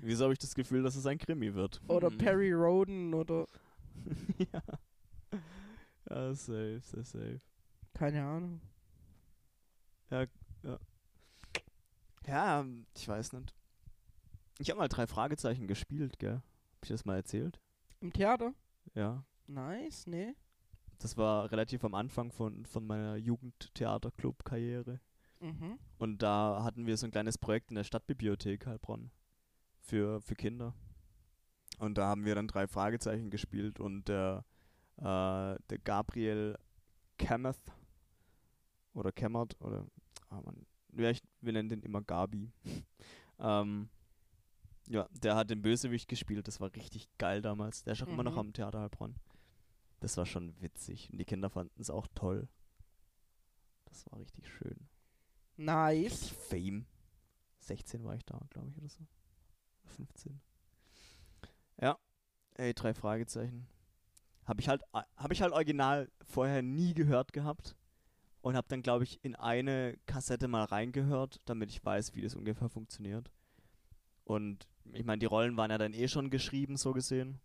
[0.00, 1.82] Wieso habe ich das Gefühl, dass es ein Krimi wird?
[1.86, 2.16] Oder Hm.
[2.16, 3.46] Perry Roden oder
[4.38, 4.62] ja.
[6.08, 7.40] Ja, safe, sehr safe.
[7.92, 8.62] keine Ahnung.
[12.26, 12.64] Ja,
[12.96, 13.54] ich weiß nicht.
[14.58, 16.40] Ich habe mal drei Fragezeichen gespielt, gell?
[16.82, 17.60] Hab ich das mal erzählt?
[18.00, 18.54] Im Theater?
[18.96, 19.24] Ja.
[19.46, 20.34] Nice, nee.
[20.98, 24.98] Das war relativ am Anfang von, von meiner Jugendtheaterclub-Karriere.
[25.38, 25.78] Mhm.
[25.98, 29.12] Und da hatten wir so ein kleines Projekt in der Stadtbibliothek Heilbronn
[29.78, 30.74] für, für Kinder.
[31.78, 34.44] Und da haben wir dann drei Fragezeichen gespielt und der,
[34.96, 35.02] äh,
[35.70, 36.58] der Gabriel
[37.16, 37.62] Kemmeth
[38.92, 39.86] oder Kemmert oder
[40.30, 40.66] ah Mann,
[40.96, 42.50] ich, wir nennen den immer Gabi.
[43.38, 43.88] ähm,
[44.92, 47.82] ja, der hat den Bösewicht gespielt, das war richtig geil damals.
[47.84, 48.38] Der ist auch immer noch Mhm.
[48.38, 49.16] am Theater Heilbronn.
[50.00, 52.48] Das war schon witzig und die Kinder fanden es auch toll.
[53.84, 54.88] Das war richtig schön.
[55.56, 56.28] Nice.
[56.30, 56.86] Fame.
[57.60, 59.00] 16 war ich da, glaube ich, oder so.
[59.84, 60.40] Oder 15.
[61.80, 61.98] Ja.
[62.54, 63.68] Ey, drei Fragezeichen.
[64.44, 67.76] Habe ich halt, habe ich halt original vorher nie gehört gehabt.
[68.40, 72.34] Und habe dann, glaube ich, in eine Kassette mal reingehört, damit ich weiß, wie das
[72.34, 73.30] ungefähr funktioniert.
[74.24, 77.40] Und ich meine, die Rollen waren ja dann eh schon geschrieben, so gesehen.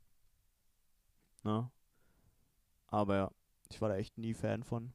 [1.43, 1.71] Na?
[2.87, 3.31] Aber ja,
[3.69, 4.93] ich war da echt nie Fan von.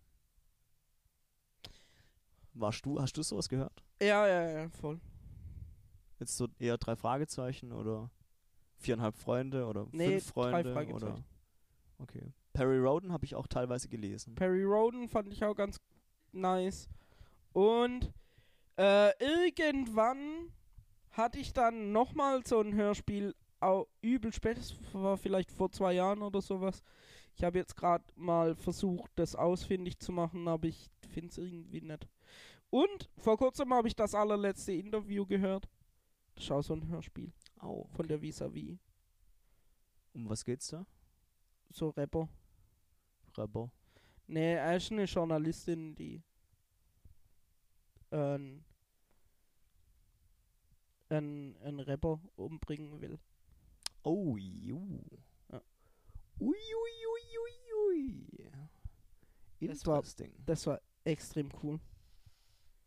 [2.54, 3.82] Warst du, hast du sowas gehört?
[4.00, 5.00] Ja, ja, ja, voll.
[6.18, 8.10] Jetzt so eher drei Fragezeichen oder
[8.76, 10.96] viereinhalb Freunde oder Nee, fünf drei Freunde Fragezeichen.
[10.96, 11.24] oder
[11.98, 12.32] okay.
[12.52, 14.34] Perry Roden habe ich auch teilweise gelesen.
[14.34, 15.80] Perry Roden fand ich auch ganz
[16.32, 16.88] nice.
[17.52, 18.12] Und
[18.76, 20.52] äh, irgendwann
[21.12, 25.92] hatte ich dann nochmal so ein Hörspiel, auch übel spät, das war vielleicht vor zwei
[25.92, 26.82] Jahren oder sowas.
[27.36, 31.80] Ich habe jetzt gerade mal versucht, das ausfindig zu machen, aber ich finde es irgendwie
[31.80, 32.08] nicht.
[32.70, 35.68] Und vor kurzem habe ich das allerletzte Interview gehört.
[36.34, 37.86] Das ist auch so ein Hörspiel Au.
[37.94, 38.78] von der Vis-a-vis.
[40.14, 40.84] Um was geht's da?
[41.70, 42.28] So Rapper.
[43.36, 43.70] Rebel.
[44.26, 46.22] Nee, er ist eine Journalistin, die
[48.10, 48.64] ähm,
[51.12, 53.18] einen, einen Rapper umbringen will.
[54.02, 55.00] Oh, ju.
[55.50, 55.62] Ja.
[56.40, 58.28] Ui, ui, ui, ui,
[59.60, 59.68] ui.
[59.68, 60.32] Das war- Interesting.
[60.44, 61.78] Das war extrem cool.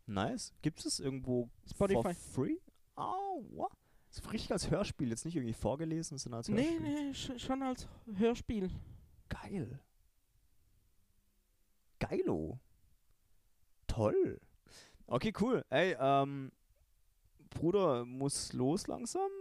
[0.08, 0.54] Nice.
[0.62, 2.02] Gibt es irgendwo Spotify.
[2.02, 2.58] for free?
[2.98, 3.72] Oh, what?
[4.12, 6.82] Ist richtig als Hörspiel, jetzt nicht irgendwie vorgelesen, sondern als Nee, Hörspiel.
[6.82, 8.70] nee, sch schon als Hörspiel.
[9.30, 9.80] Geil.
[12.00, 12.60] Geilo.
[13.88, 14.40] Toll.
[15.08, 15.64] Okay, cool.
[15.70, 16.52] Ey, ähm,
[17.56, 19.32] Bruder muss los langsam.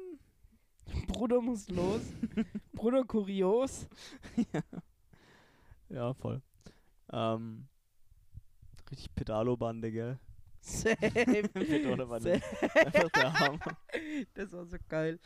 [1.09, 2.01] Bruder muss los.
[2.73, 3.87] Bruder kurios.
[5.91, 6.41] Ja, voll.
[7.13, 7.69] Ähm,
[8.91, 10.19] richtig Pedalo-Bande, gell?
[10.61, 10.97] Safe.
[11.53, 12.41] Pedalo-Bande.
[12.41, 12.87] Safe.
[12.87, 13.77] Einfach der Hammer.
[14.33, 15.21] Das war so geil.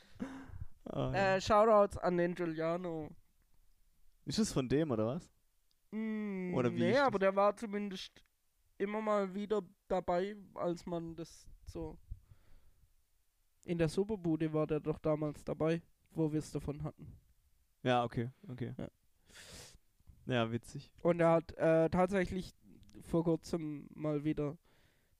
[0.84, 1.36] Ah, ja.
[1.36, 3.08] Äh, Shoutouts an den Giuliano.
[4.26, 5.30] Ist das von dem, oder was?
[5.92, 8.22] Mm, Oder wie Nee, aber der war zumindest
[8.76, 11.96] immer mal wieder dabei, als man das so.
[13.68, 17.06] In der Superbude war der doch damals dabei, wo wir es davon hatten.
[17.82, 18.72] Ja, okay, okay.
[18.78, 18.88] Ja.
[20.24, 20.90] Ja, witzig.
[21.02, 22.54] Und er hat äh, tatsächlich
[23.02, 24.56] vor kurzem mal wieder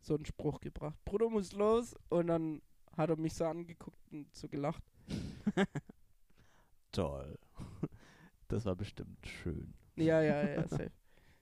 [0.01, 0.97] so einen Spruch gebracht.
[1.05, 1.95] Bruder muss los.
[2.09, 2.63] Und dann
[2.97, 4.83] hat er mich so angeguckt und so gelacht.
[6.93, 7.39] Toll.
[8.51, 9.75] Das war bestimmt schön.
[9.97, 10.91] Ja, ja, ja, safe.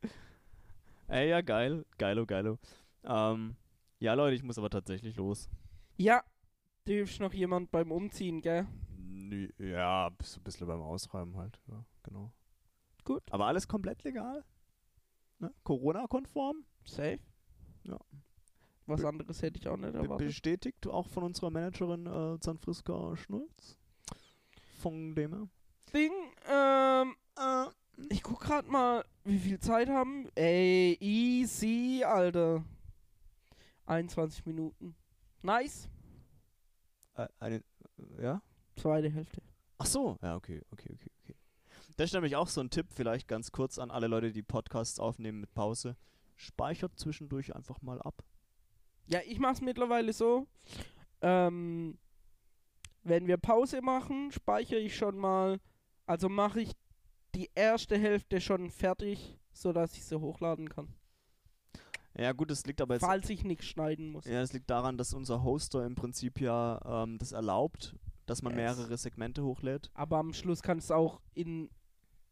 [1.07, 1.87] Ey, ja, geil.
[1.99, 2.59] Geilo, geilo.
[3.05, 3.55] Ähm,
[4.01, 5.49] ja, Leute, ich muss aber tatsächlich los.
[5.99, 6.25] ja,
[6.87, 8.67] du hilfst noch jemand beim Umziehen, gell?
[9.59, 11.61] Ja, so ein bisschen beim Ausräumen halt.
[11.69, 12.33] Ja, genau.
[13.05, 13.23] Gut.
[13.31, 14.45] Aber alles komplett legal?
[15.39, 15.53] Ne?
[15.65, 16.65] Corona-konform?
[16.85, 17.19] Safe.
[17.85, 17.99] Ja.
[18.87, 20.29] Was Be- anderes hätte ich auch nicht erwartet.
[20.29, 23.77] bestätigt auch von unserer Managerin äh, Zanfriska Schnulz.
[24.79, 25.49] Von dem her.
[25.93, 26.13] Ding,
[26.49, 27.67] ähm, äh,
[28.13, 30.29] ich guck grad mal, wie viel Zeit haben.
[30.35, 32.65] Ey, easy, Alter.
[33.87, 34.95] 21 Minuten.
[35.43, 35.89] Nice.
[37.17, 37.63] Äh, eine,
[38.21, 38.43] ja?
[38.77, 39.43] Zweite Hälfte.
[39.79, 41.35] Ach so, ja, okay, okay, okay, okay.
[41.97, 45.01] Das ist nämlich auch so ein Tipp, vielleicht ganz kurz an alle Leute, die Podcasts
[45.01, 45.97] aufnehmen mit Pause.
[46.37, 48.23] Speichert zwischendurch einfach mal ab.
[49.07, 50.47] Ja, ich mach's mittlerweile so.
[51.23, 51.99] Ähm,
[53.03, 55.59] wenn wir Pause machen, speichere ich schon mal.
[56.07, 56.73] Also mache ich
[57.35, 60.95] die erste Hälfte schon fertig, sodass ich sie hochladen kann.
[62.19, 63.05] Ja, gut, das liegt aber jetzt.
[63.05, 64.25] Falls ich nichts schneiden muss.
[64.25, 67.95] Ja, das liegt daran, dass unser Hoster im Prinzip ja ähm, das erlaubt,
[68.27, 68.77] dass man Yes.
[68.77, 69.91] mehrere Segmente hochlädt.
[69.95, 71.69] Aber am Schluss kannst du auch in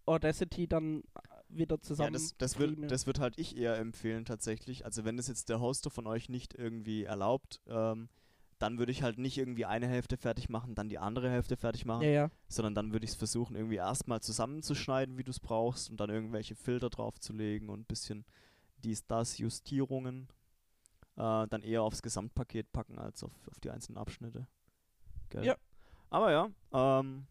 [0.07, 1.03] Audacity dann
[1.49, 2.13] wieder Ja, zusammen.
[2.15, 2.83] das, das, streamen.
[2.83, 4.85] wird, das wird halt ich eher empfehlen tatsächlich.
[4.85, 8.09] Also wenn das jetzt der Hoster von euch nicht irgendwie erlaubt, ähm,
[8.59, 11.85] dann würde ich halt nicht irgendwie eine Hälfte fertig machen, dann die andere Hälfte fertig
[11.85, 12.31] machen, ja, ja.
[12.49, 16.09] sondern dann würde ich es versuchen, irgendwie erstmal zusammenzuschneiden, wie du es brauchst und dann
[16.11, 18.25] irgendwelche Filter draufzulegen und ein bisschen
[18.85, 20.29] dies, das, Justierungen
[21.17, 24.47] äh, dann eher aufs Gesamtpaket packen als auf, auf die einzelnen Abschnitte.
[25.31, 25.45] Gell?
[25.45, 25.57] Ja.
[26.11, 27.27] Aber ja, ähm,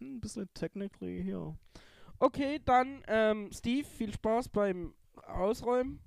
[0.00, 1.56] ein bisschen technically hier.
[2.18, 4.94] Okay, dann ähm, Steve, viel Spaß beim
[5.26, 6.00] Ausräumen.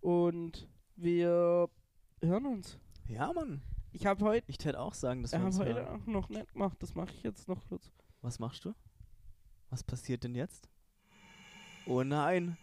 [0.00, 1.68] Und wir
[2.20, 2.78] hören uns.
[3.08, 3.62] Ja, Mann.
[3.92, 6.02] Ich habe heute Ich täte auch sagen, dass wir uns heute hören.
[6.02, 7.90] auch noch nicht gemacht, das mache ich jetzt noch kurz.
[8.22, 8.74] Was machst du?
[9.70, 10.68] Was passiert denn jetzt?
[11.86, 12.56] Oh nein.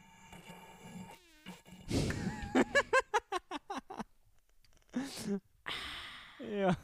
[6.39, 6.75] Ja.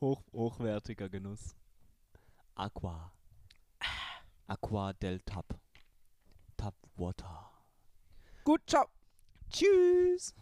[0.00, 1.54] Hoch, hochwertiger Genuss.
[2.54, 3.12] Aqua.
[4.46, 5.58] Aqua del Tap.
[6.56, 7.50] Tap Water.
[8.44, 8.86] Gut, ciao.
[9.50, 10.34] Tschüss.